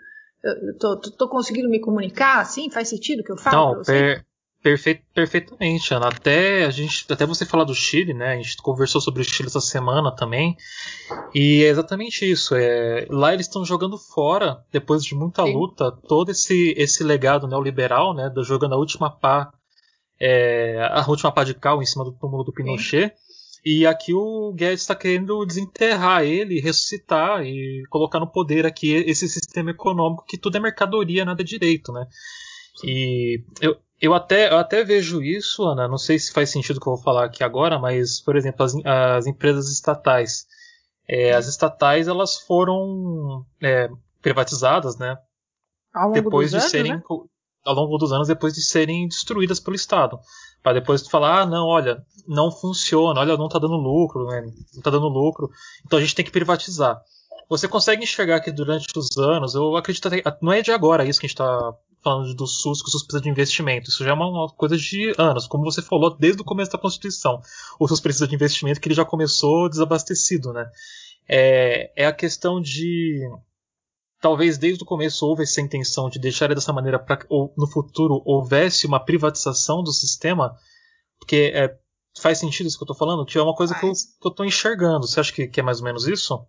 [1.17, 2.69] Tô conseguindo me comunicar assim?
[2.69, 3.75] Faz sentido o que eu falo?
[3.75, 4.24] Não, per,
[4.65, 6.07] Perfeito, perfeitamente, Ana.
[6.07, 8.33] Até a gente, até você falar do Chile, né?
[8.33, 10.57] A gente conversou sobre o Chile essa semana também.
[11.35, 12.55] E é exatamente isso.
[12.55, 15.53] É, lá eles estão jogando fora, depois de muita Sim.
[15.53, 18.27] luta, todo esse, esse legado neoliberal, né?
[18.27, 19.53] Do jogando a última pá,
[20.19, 23.09] é, a última pá de cal em cima do túmulo do Pinochet.
[23.09, 23.61] Sim.
[23.63, 29.29] E aqui o Guedes está querendo desenterrar ele, ressuscitar e colocar no poder aqui esse
[29.29, 32.07] sistema econômico que tudo é mercadoria, nada é direito, né?
[32.83, 36.79] E eu, eu até, eu até vejo isso, Ana, não sei se faz sentido o
[36.79, 40.45] que eu vou falar aqui agora, mas, por exemplo, as, as empresas estatais.
[41.07, 43.89] É, as estatais elas foram é,
[44.21, 45.17] privatizadas, né?
[45.93, 47.03] Ao longo depois dos de anos, serem né?
[47.63, 50.19] ao longo dos anos depois de serem destruídas pelo Estado.
[50.61, 54.41] Para depois tu falar, ah, não, olha, não funciona, olha, não está dando lucro, né?
[54.41, 55.49] não está dando lucro,
[55.85, 56.99] então a gente tem que privatizar.
[57.47, 61.19] Você consegue enxergar que durante os anos, eu acredito até, não é de agora isso
[61.19, 61.73] que a gente está
[62.05, 63.89] falando do SUS, que o SUS precisa de investimento.
[63.89, 66.77] Isso já é uma, uma, coisa de anos, como você falou desde o começo da
[66.77, 67.41] Constituição.
[67.79, 70.69] O SUS precisa de investimento que ele já começou desabastecido, né?
[71.27, 73.27] É, é a questão de
[74.21, 77.25] talvez desde o começo houve essa intenção de deixar dessa maneira para
[77.57, 80.55] no futuro houvesse uma privatização do sistema,
[81.19, 81.75] porque é,
[82.19, 85.07] faz sentido isso que eu estou falando, que é uma coisa que eu, estou enxergando.
[85.07, 86.45] Você acha que, que, é mais ou menos isso?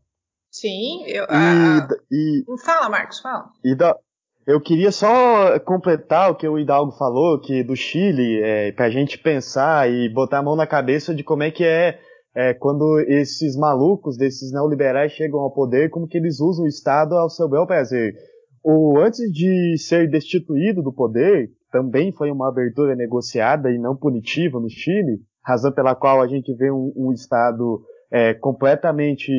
[0.51, 3.51] Sim, eu, e, ah, e, fala, Marcos, fala.
[3.65, 3.97] E da,
[4.47, 8.91] eu queria só completar o que o Hidalgo falou, que do Chile, é, para a
[8.91, 11.99] gente pensar e botar a mão na cabeça de como é que é
[12.37, 17.15] é, quando esses malucos, desses neoliberais chegam ao poder, como que eles usam o Estado
[17.15, 18.15] ao seu bel prazer.
[18.63, 24.61] O, antes de ser destituído do poder, também foi uma abertura negociada e não punitiva
[24.61, 27.81] no Chile, razão pela qual a gente vê um, um Estado
[28.11, 29.33] é, completamente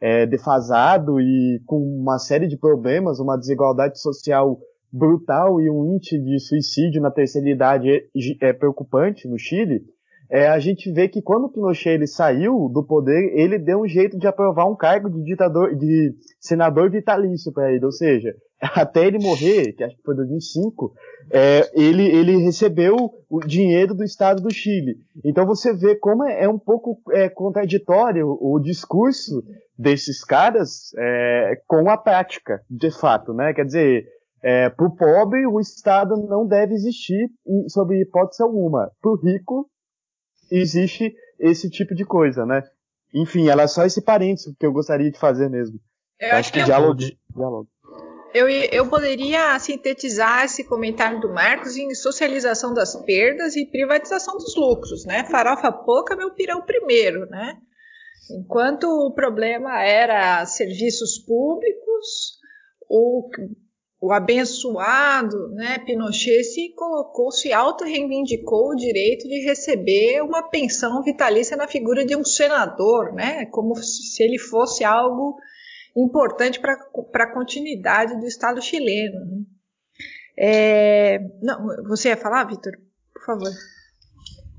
[0.00, 4.58] é, defasado e com uma série de problemas, uma desigualdade social
[4.92, 9.84] brutal e um índice de suicídio na terceira idade é, é preocupante no Chile
[10.30, 14.16] é, a gente vê que quando Pinochet ele saiu do poder, ele deu um jeito
[14.16, 18.32] de aprovar um cargo de ditador, de senador vitalício para ele, ou seja,
[18.74, 20.92] até ele morrer, que acho que foi 2005,
[21.32, 24.96] é, ele, ele recebeu o dinheiro do Estado do Chile.
[25.24, 29.42] Então você vê como é, é um pouco é, contraditório o discurso
[29.78, 33.54] desses caras é, com a prática, de fato, né?
[33.54, 34.06] Quer dizer,
[34.42, 37.30] é, para o pobre o Estado não deve existir
[37.68, 38.90] sob hipótese alguma.
[39.00, 39.70] Para o rico
[40.50, 42.62] existe esse tipo de coisa, né?
[43.14, 45.80] Enfim, ela é só esse parênteses que eu gostaria de fazer mesmo.
[46.20, 46.98] Eu acho, acho que, que diálogo,
[47.34, 47.68] diálogo.
[48.32, 54.54] Eu, eu poderia sintetizar esse comentário do Marcos em socialização das perdas e privatização dos
[54.56, 55.24] lucros, né?
[55.24, 57.56] Farofa pouca, meu pirão primeiro, né?
[58.30, 62.38] Enquanto o problema era serviços públicos,
[62.88, 63.28] o
[64.00, 71.54] o abençoado né, Pinochet se colocou, se auto-reivindicou o direito de receber uma pensão vitalícia
[71.54, 75.36] na figura de um senador, né, como se ele fosse algo
[75.96, 79.20] importante para a continuidade do Estado chileno.
[79.26, 79.42] Né.
[80.38, 82.72] É, não, você ia falar, Vitor?
[83.12, 83.50] Por favor.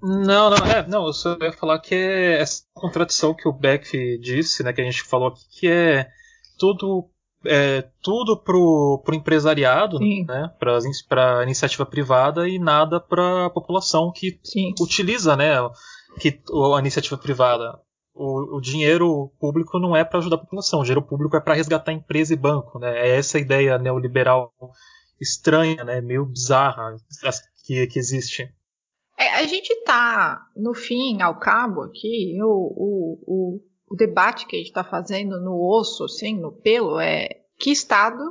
[0.03, 4.17] Não, não, é, não, eu só ia falar que é essa contradição que o Beck
[4.19, 6.07] disse, né, que a gente falou aqui, que é
[6.57, 7.07] tudo
[7.45, 10.25] é, tudo pro, pro empresariado, Sim.
[10.25, 14.73] né, para a iniciativa privada e nada para a população que Sim.
[14.79, 15.55] utiliza, né,
[16.19, 16.41] que
[16.75, 17.79] a iniciativa privada.
[18.13, 21.53] O, o dinheiro público não é para ajudar a população, o dinheiro público é para
[21.53, 23.07] resgatar empresa e banco, né?
[23.07, 24.53] É essa ideia neoliberal
[25.19, 26.95] estranha, né, meio bizarra
[27.65, 28.51] que, que existe.
[29.17, 34.55] É, a gente está no fim, ao cabo aqui, o, o, o o debate que
[34.55, 37.27] a gente está fazendo no osso, assim, no pelo, é
[37.59, 38.23] que Estado,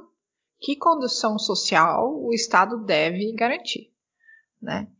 [0.58, 3.92] que condução social o Estado deve garantir,
[4.60, 4.90] né?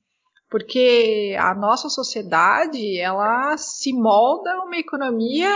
[0.50, 5.48] Porque a nossa sociedade, ela se molda uma economia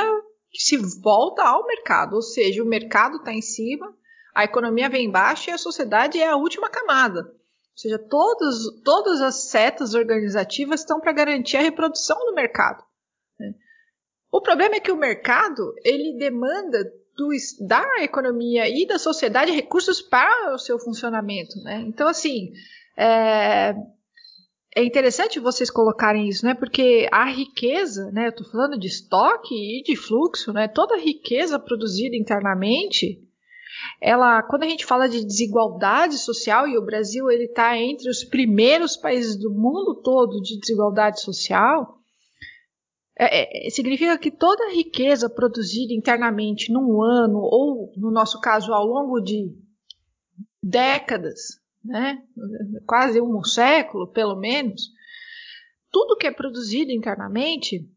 [0.51, 3.93] que se volta ao mercado, ou seja, o mercado está em cima,
[4.33, 7.23] a economia vem embaixo e a sociedade é a última camada.
[7.23, 12.85] Ou seja, todos, todas as setas organizativas estão para garantir a reprodução do mercado.
[14.31, 16.85] O problema é que o mercado ele demanda
[17.17, 17.29] do,
[17.67, 21.85] da economia e da sociedade recursos para o seu funcionamento, né?
[21.87, 22.53] Então, assim,
[22.97, 23.75] é,
[24.75, 26.55] é interessante vocês colocarem isso, né?
[26.55, 28.27] Porque a riqueza, né?
[28.27, 30.67] Eu estou falando de estoque e de fluxo, né?
[30.67, 33.23] Toda riqueza produzida internamente,
[34.01, 38.25] ela, quando a gente fala de desigualdade social e o Brasil ele está entre os
[38.25, 41.99] primeiros países do mundo todo de desigualdade social,
[43.17, 48.85] é, é, significa que toda riqueza produzida internamente num ano, ou no nosso caso ao
[48.85, 49.55] longo de
[50.61, 52.23] décadas, né,
[52.87, 54.91] quase um século pelo menos,
[55.91, 57.89] tudo que é produzido internamente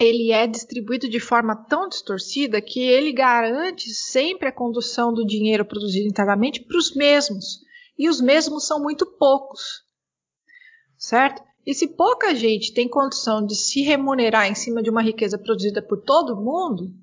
[0.00, 5.62] ele é distribuído de forma tão distorcida que ele garante sempre a condução do dinheiro
[5.62, 7.60] produzido internamente para os mesmos.
[7.98, 9.60] E os mesmos são muito poucos.
[10.96, 11.42] Certo?
[11.66, 15.82] E se pouca gente tem condição de se remunerar em cima de uma riqueza produzida
[15.82, 16.94] por todo mundo,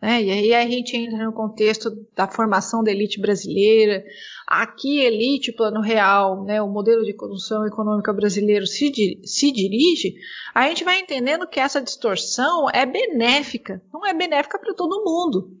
[0.00, 4.02] né, e aí a gente entra no contexto da formação da elite brasileira,
[4.46, 10.14] aqui elite, plano real, né, o modelo de condução econômica brasileiro se, se dirige,
[10.54, 15.56] a gente vai entendendo que essa distorção é benéfica, não é benéfica para todo mundo,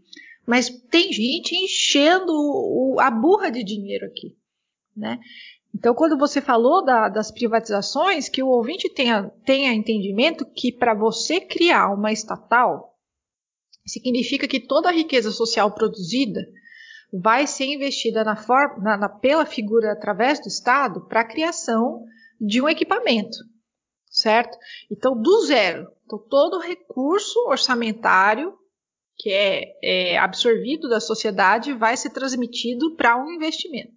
[0.46, 4.36] mas tem gente enchendo o, a burra de dinheiro aqui.
[4.96, 5.18] Né?
[5.74, 10.94] Então, quando você falou da, das privatizações, que o ouvinte tenha, tenha entendimento que para
[10.94, 12.89] você criar uma estatal,
[13.90, 16.40] significa que toda a riqueza social produzida
[17.12, 22.04] vai ser investida na forma, na, na, pela figura através do Estado para a criação
[22.40, 23.36] de um equipamento,
[24.08, 24.56] certo?
[24.90, 25.90] Então, do zero.
[26.04, 28.56] Então, todo recurso orçamentário
[29.16, 33.92] que é, é absorvido da sociedade vai ser transmitido para um investimento.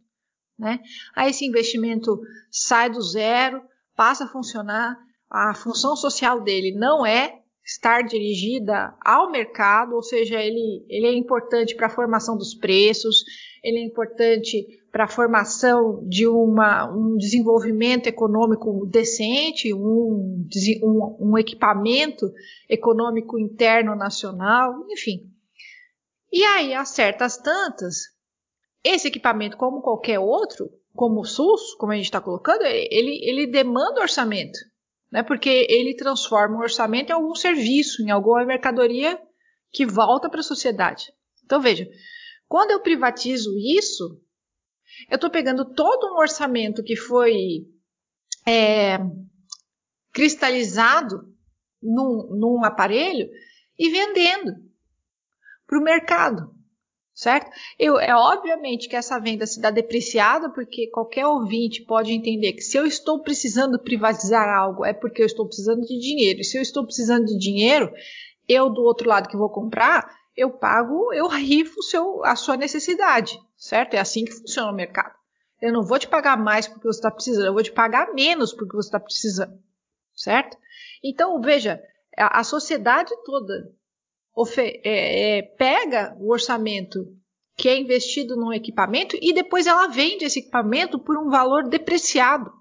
[0.59, 0.79] Né?
[1.15, 2.19] Aí esse investimento
[2.51, 3.63] sai do zero,
[3.95, 4.97] passa a funcionar,
[5.29, 11.13] a função social dele não é estar dirigida ao mercado, ou seja, ele, ele é
[11.13, 13.23] importante para a formação dos preços,
[13.63, 20.45] ele é importante para a formação de uma, um desenvolvimento econômico decente, um,
[20.83, 22.31] um, um equipamento
[22.69, 25.21] econômico interno nacional, enfim.
[26.31, 27.95] E aí, a certas tantas,
[28.83, 33.47] esse equipamento, como qualquer outro, como o SUS, como a gente está colocando, ele, ele
[33.47, 34.59] demanda orçamento,
[35.13, 35.21] né?
[35.21, 39.21] porque ele transforma o orçamento em algum serviço, em alguma mercadoria
[39.71, 41.13] que volta para a sociedade.
[41.45, 41.87] Então, veja,
[42.47, 44.19] quando eu privatizo isso,
[45.09, 47.67] eu estou pegando todo um orçamento que foi
[48.47, 48.97] é,
[50.11, 51.31] cristalizado
[51.79, 53.29] num, num aparelho
[53.77, 54.51] e vendendo
[55.67, 56.55] para o mercado
[57.13, 57.49] certo?
[57.77, 62.61] Eu, é obviamente que essa venda se dá depreciada, porque qualquer ouvinte pode entender que
[62.61, 66.41] se eu estou precisando privatizar algo é porque eu estou precisando de dinheiro.
[66.41, 67.91] E se eu estou precisando de dinheiro,
[68.47, 73.39] eu do outro lado que vou comprar, eu pago, eu rifo seu, a sua necessidade,
[73.55, 73.93] certo?
[73.93, 75.13] É assim que funciona o mercado.
[75.61, 78.51] Eu não vou te pagar mais porque você está precisando, eu vou te pagar menos
[78.51, 79.57] porque você está precisando,
[80.15, 80.57] certo?
[81.03, 81.81] Então, veja,
[82.17, 83.71] a, a sociedade toda
[84.83, 87.05] é, é, pega o orçamento
[87.55, 92.51] que é investido num equipamento e depois ela vende esse equipamento por um valor depreciado.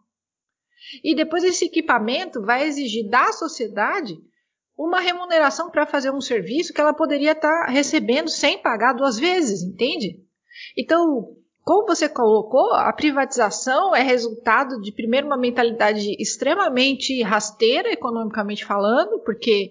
[1.02, 4.18] E depois esse equipamento vai exigir da sociedade
[4.76, 9.18] uma remuneração para fazer um serviço que ela poderia estar tá recebendo sem pagar duas
[9.18, 10.18] vezes, entende?
[10.76, 18.64] Então, como você colocou, a privatização é resultado de, primeiro, uma mentalidade extremamente rasteira, economicamente
[18.64, 19.70] falando, porque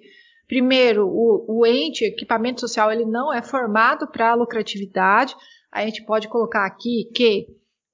[0.52, 5.34] Primeiro, o, o ente, equipamento social, ele não é formado para lucratividade.
[5.72, 7.48] A gente pode colocar aqui que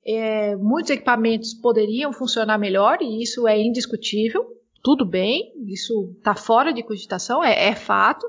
[0.04, 4.44] é, muitos equipamentos poderiam funcionar melhor e isso é indiscutível.
[4.82, 8.26] Tudo bem, isso está fora de cogitação, é, é fato.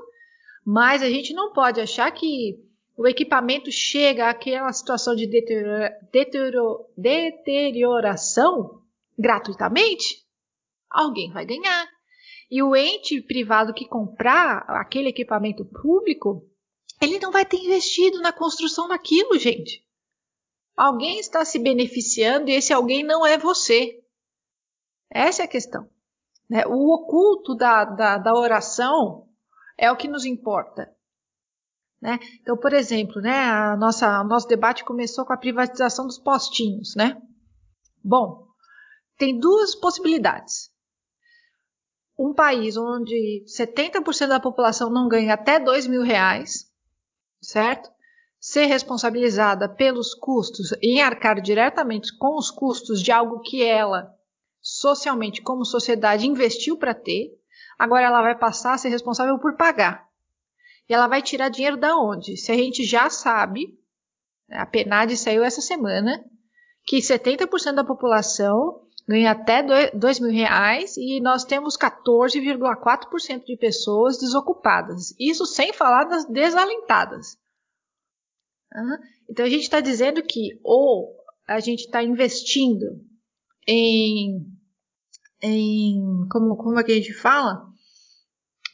[0.63, 2.63] Mas a gente não pode achar que
[2.95, 8.79] o equipamento chega àquela situação de deteriora, deterioro, deterioração
[9.17, 10.23] gratuitamente.
[10.87, 11.98] Alguém vai ganhar.
[12.49, 16.49] E o ente privado que comprar aquele equipamento público,
[16.99, 19.85] ele não vai ter investido na construção daquilo, gente.
[20.75, 24.03] Alguém está se beneficiando e esse alguém não é você.
[25.11, 25.87] Essa é a questão.
[26.49, 26.65] Né?
[26.65, 29.27] O oculto da, da, da oração
[29.77, 30.91] é o que nos importa.
[32.01, 32.17] Né?
[32.41, 36.95] Então, por exemplo, né, a nossa, nosso debate começou com a privatização dos postinhos.
[36.95, 37.21] Né?
[38.03, 38.47] Bom,
[39.17, 40.71] tem duas possibilidades
[42.19, 46.69] um país onde 70% da população não ganha até 2 mil reais,
[47.41, 47.89] certo?
[48.37, 54.13] Ser responsabilizada pelos custos e arcar diretamente com os custos de algo que ela,
[54.61, 57.39] socialmente, como sociedade, investiu para ter,
[57.77, 60.05] agora ela vai passar a ser responsável por pagar.
[60.89, 62.35] E ela vai tirar dinheiro da onde?
[62.35, 63.79] Se a gente já sabe,
[64.49, 66.21] a PNAD saiu essa semana,
[66.83, 74.19] que 70% da população ganha até dois mil reais e nós temos 14,4% de pessoas
[74.19, 75.15] desocupadas.
[75.19, 77.35] Isso sem falar das desalentadas.
[79.27, 82.85] Então a gente está dizendo que ou a gente está investindo
[83.67, 84.45] em,
[85.41, 87.65] em como, como é que a gente fala?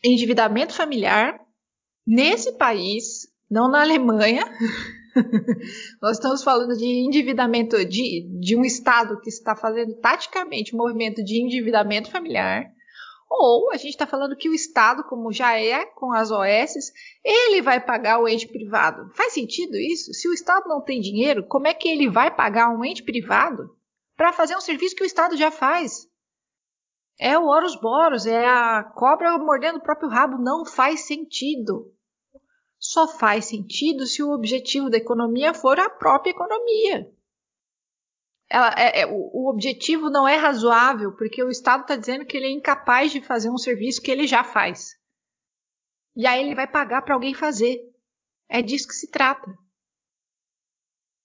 [0.03, 1.39] Endividamento familiar
[2.05, 4.43] nesse país, não na Alemanha,
[6.01, 11.23] Nós estamos falando de endividamento de, de um Estado que está fazendo taticamente um movimento
[11.23, 12.65] de endividamento familiar.
[13.29, 16.91] Ou a gente está falando que o Estado, como já é com as OS,
[17.23, 19.11] ele vai pagar o ente privado.
[19.15, 20.13] Faz sentido isso?
[20.13, 23.75] Se o Estado não tem dinheiro, como é que ele vai pagar um ente privado
[24.15, 26.07] para fazer um serviço que o Estado já faz?
[27.19, 30.37] É o Horus Boros, é a cobra mordendo o próprio rabo.
[30.37, 31.94] Não faz sentido
[32.91, 37.11] só faz sentido se o objetivo da economia for a própria economia.
[38.49, 42.37] Ela, é, é, o, o, objetivo não é razoável porque o Estado está dizendo que
[42.37, 44.95] ele é incapaz de fazer um serviço que ele já faz.
[46.15, 47.79] E aí ele vai pagar para alguém fazer.
[48.47, 49.51] É disso que se trata.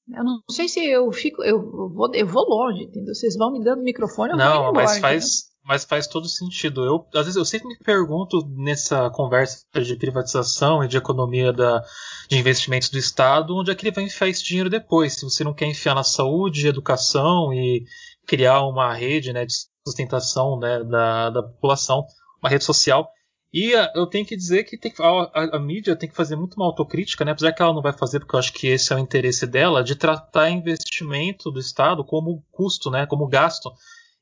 [0.09, 1.45] Eu não sei se eu fico.
[1.45, 3.15] Eu vou, eu vou longe, entendeu?
[3.15, 6.85] Vocês vão me dando microfone, eu não, vou embora, mas faz, mas faz todo sentido.
[6.85, 11.81] Eu, às vezes eu sempre me pergunto nessa conversa de privatização e de economia da,
[12.29, 15.13] de investimentos do Estado, onde é que ele vai enfiar esse dinheiro depois?
[15.13, 17.85] Se você não quer enfiar na saúde, educação e
[18.27, 19.55] criar uma rede né, de
[19.87, 22.05] sustentação né, da, da população,
[22.43, 23.09] uma rede social.
[23.53, 26.35] E uh, eu tenho que dizer que, que a, a, a, mídia tem que fazer
[26.35, 27.31] muito uma autocrítica, né?
[27.31, 29.85] apesar que ela não vai fazer, porque eu acho que esse é o interesse dela,
[29.85, 33.07] de tratar investimento do Estado como custo, né?
[33.07, 33.71] como gasto,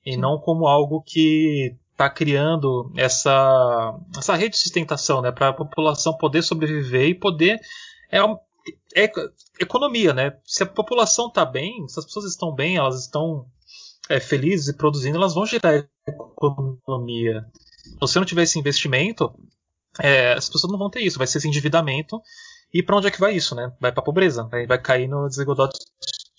[0.09, 0.17] e Sim.
[0.17, 5.31] não como algo que está criando essa, essa rede de sustentação né?
[5.31, 7.61] para a população poder sobreviver e poder.
[8.11, 8.21] É,
[8.97, 9.13] é,
[9.61, 10.39] economia, né?
[10.45, 13.47] Se a população está bem, se as pessoas estão bem, elas estão
[14.09, 17.45] é, felizes e produzindo, elas vão gerar economia.
[17.83, 19.35] Se você não tiver esse investimento,
[20.01, 22.21] é, as pessoas não vão ter isso, vai ser esse endividamento.
[22.73, 23.73] E para onde é que vai isso, né?
[23.81, 25.73] Vai para pobreza, vai, vai cair no desigualdade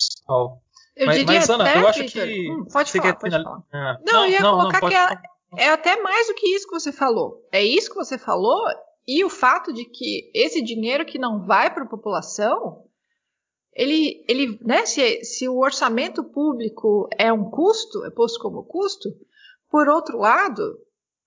[0.00, 0.60] social.
[1.00, 2.50] Eu mas, diria mas, Ana, até, eu acho que.
[2.50, 3.42] Hum, pode falar, pode final...
[3.42, 3.62] falar.
[3.72, 6.46] Ah, não, não, eu ia não, colocar não, que é, é até mais do que
[6.54, 7.48] isso que você falou.
[7.50, 8.62] É isso que você falou
[9.08, 12.84] e o fato de que esse dinheiro que não vai para a população,
[13.72, 19.08] ele, ele né, se, se o orçamento público é um custo, é posto como custo,
[19.70, 20.78] por outro lado,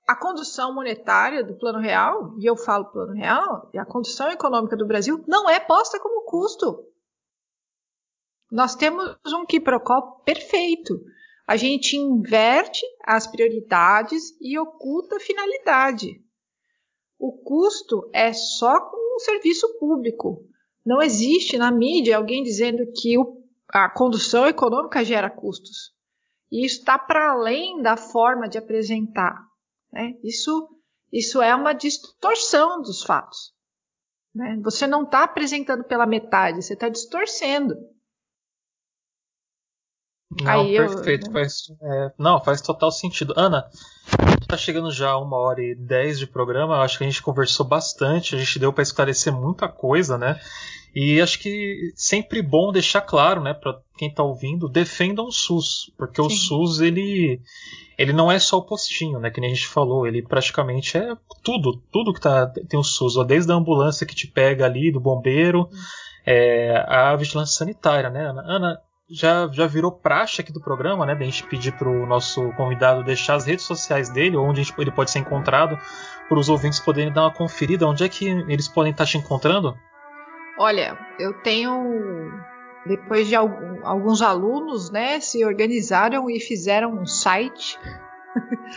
[0.07, 4.77] a condução monetária do plano real, e eu falo plano real, e a condução econômica
[4.77, 6.85] do Brasil não é posta como custo.
[8.53, 11.03] Nós temos um quiprocó perfeito.
[11.47, 16.23] A gente inverte as prioridades e oculta a finalidade.
[17.17, 20.45] O custo é só com o serviço público.
[20.85, 23.15] Não existe na mídia alguém dizendo que
[23.69, 25.91] a condução econômica gera custos.
[26.51, 29.35] E isso está para além da forma de apresentar.
[29.91, 30.13] Né?
[30.23, 30.69] Isso,
[31.11, 33.51] isso é uma distorção dos fatos.
[34.35, 34.59] Né?
[34.63, 37.73] Você não está apresentando pela metade, você está distorcendo.
[40.41, 41.27] Não, Aí perfeito.
[41.27, 41.39] Eu, né?
[41.39, 43.33] faz, é, não, faz total sentido.
[43.37, 43.65] Ana,
[44.41, 46.81] está chegando já a uma hora e dez de programa.
[46.81, 50.39] Acho que a gente conversou bastante, a gente deu para esclarecer muita coisa, né?
[50.95, 55.91] E acho que sempre bom deixar claro, né, para quem está ouvindo, defendam o SUS,
[55.97, 56.27] porque Sim.
[56.27, 57.41] o SUS ele
[57.97, 61.15] ele não é só o postinho, né, que nem a gente falou, ele praticamente é
[61.43, 64.91] tudo, tudo que tá tem o SUS, ó, desde a ambulância que te pega ali,
[64.91, 65.67] do bombeiro,
[66.25, 68.43] é, a vigilância sanitária, né, Ana?
[68.45, 71.15] Ana já, já virou praxe aqui do programa, né?
[71.15, 74.91] Da gente pedir para o nosso convidado deixar as redes sociais dele, onde gente, ele
[74.91, 75.77] pode ser encontrado,
[76.27, 77.87] para os ouvintes poderem dar uma conferida.
[77.87, 79.77] Onde é que eles podem estar te encontrando?
[80.57, 82.31] Olha, eu tenho
[82.85, 87.79] depois de algum, alguns alunos, né, se organizaram e fizeram um site.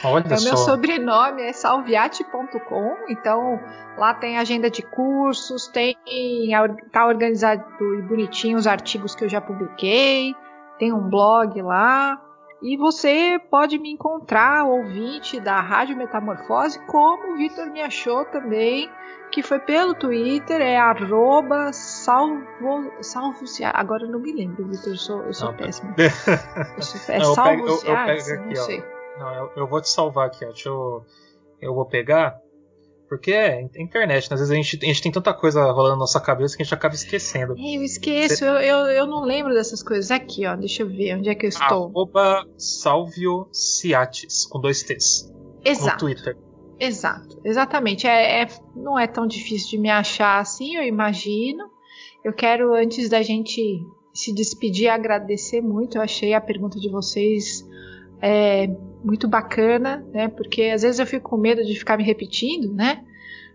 [0.04, 0.48] Olha então, só.
[0.48, 3.60] meu sobrenome é salviate.com, então
[3.96, 5.96] lá tem agenda de cursos, tem
[6.92, 7.64] tá organizado
[7.98, 10.34] e bonitinho os artigos que eu já publiquei,
[10.78, 12.20] tem um blog lá.
[12.62, 18.90] E você pode me encontrar, ouvinte da Rádio Metamorfose, como o Vitor me achou também
[19.30, 23.44] que foi pelo Twitter, é arroba salvo, salvo
[23.74, 25.94] agora eu não me lembro, Vitor, eu sou, eu sou não, péssimo.
[26.76, 28.95] Eu sou, é salvo eu, eu, eu pego aqui, não sei.
[29.18, 30.48] Não, eu, eu, vou te salvar aqui, ó.
[30.48, 31.04] Deixa eu,
[31.60, 32.38] eu vou pegar,
[33.08, 34.34] porque é internet, né?
[34.34, 36.64] às vezes a gente, a gente tem tanta coisa rolando na nossa cabeça que a
[36.64, 37.54] gente acaba esquecendo.
[37.56, 38.44] Eu esqueço, Você...
[38.44, 40.10] eu, eu, eu não lembro dessas coisas.
[40.10, 41.88] Aqui, ó, deixa eu ver onde é que eu estou.
[41.88, 45.32] Arroba Salvio Ciates, com dois T's.
[45.64, 46.04] Exato.
[46.04, 46.36] No Twitter.
[46.78, 48.06] Exato, exatamente.
[48.06, 51.64] É, é, não é tão difícil de me achar assim, eu imagino.
[52.22, 53.80] Eu quero, antes da gente
[54.12, 55.96] se despedir, agradecer muito.
[55.96, 57.64] Eu achei a pergunta de vocês
[58.20, 58.68] é,
[59.06, 60.26] muito bacana, né?
[60.26, 63.04] Porque às vezes eu fico com medo de ficar me repetindo, né?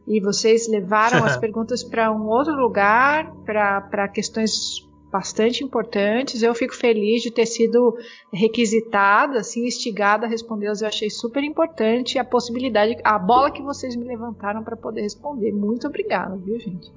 [0.07, 6.41] E vocês levaram as perguntas para um outro lugar, para questões bastante importantes.
[6.41, 7.97] Eu fico feliz de ter sido
[8.31, 10.81] requisitada, assim, instigada a respondê-las.
[10.81, 15.51] Eu achei super importante a possibilidade, a bola que vocês me levantaram para poder responder.
[15.51, 16.89] Muito obrigada, viu, gente?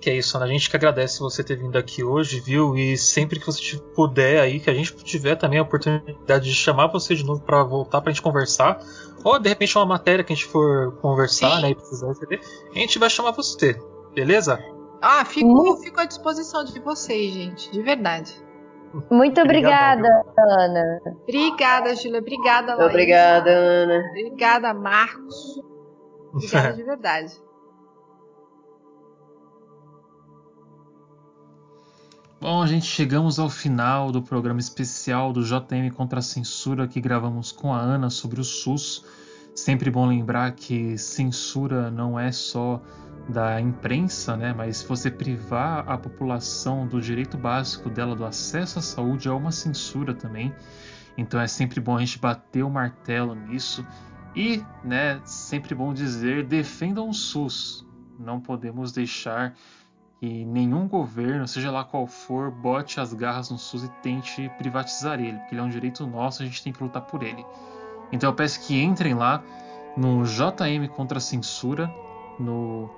[0.00, 0.46] Que é isso, Ana.
[0.46, 2.76] A gente que agradece você ter vindo aqui hoje, viu?
[2.76, 6.88] E sempre que você puder aí, que a gente tiver também a oportunidade de chamar
[6.88, 8.78] você de novo para voltar pra gente conversar,
[9.24, 11.62] ou de repente uma matéria que a gente for conversar, Sim.
[11.62, 12.40] né, e precisar receber,
[12.74, 13.78] a gente vai chamar você,
[14.14, 14.62] beleza?
[15.00, 18.44] Ah, fico, fico à disposição de vocês, gente, de verdade.
[19.10, 20.08] Muito obrigada,
[20.38, 21.00] Ana.
[21.22, 22.20] Obrigada, Júlia.
[22.20, 22.90] Obrigada, Laís.
[22.90, 24.04] Obrigada, Ana.
[24.10, 25.60] Obrigada, Marcos.
[26.32, 27.45] Obrigada de verdade.
[32.38, 37.50] Bom, gente, chegamos ao final do programa especial do JM contra a Censura que gravamos
[37.50, 39.06] com a Ana sobre o SUS.
[39.54, 42.82] Sempre bom lembrar que censura não é só
[43.26, 44.52] da imprensa, né?
[44.52, 49.50] Mas você privar a população do direito básico dela do acesso à saúde é uma
[49.50, 50.54] censura também.
[51.16, 53.84] Então é sempre bom a gente bater o martelo nisso
[54.34, 57.86] e, né, sempre bom dizer defendam o SUS.
[58.18, 59.54] Não podemos deixar
[60.18, 65.20] que nenhum governo, seja lá qual for, bote as garras no SUS e tente privatizar
[65.20, 67.44] ele, porque ele é um direito nosso, a gente tem que lutar por ele.
[68.10, 69.42] Então eu peço que entrem lá
[69.96, 71.92] no JM contra a censura,
[72.38, 72.90] no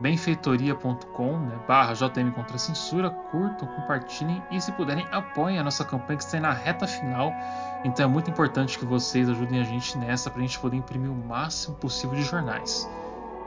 [0.00, 5.84] benfeitoria.com, né, barra JM contra a censura, curtam, compartilhem e se puderem apoiem a nossa
[5.84, 7.32] campanha que está na reta final.
[7.84, 11.10] Então é muito importante que vocês ajudem a gente nessa para a gente poder imprimir
[11.10, 12.88] o máximo possível de jornais.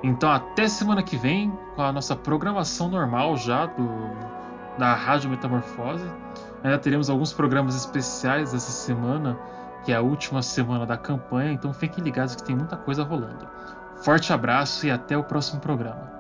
[0.04, 3.88] Então até semana que vem com a nossa programação normal já do,
[4.78, 6.10] da Rádio Metamorfose.
[6.64, 9.38] Ainda teremos alguns programas especiais essa semana,
[9.84, 13.48] que é a última semana da campanha, então fiquem ligados que tem muita coisa rolando.
[14.04, 16.11] Forte abraço e até o próximo programa.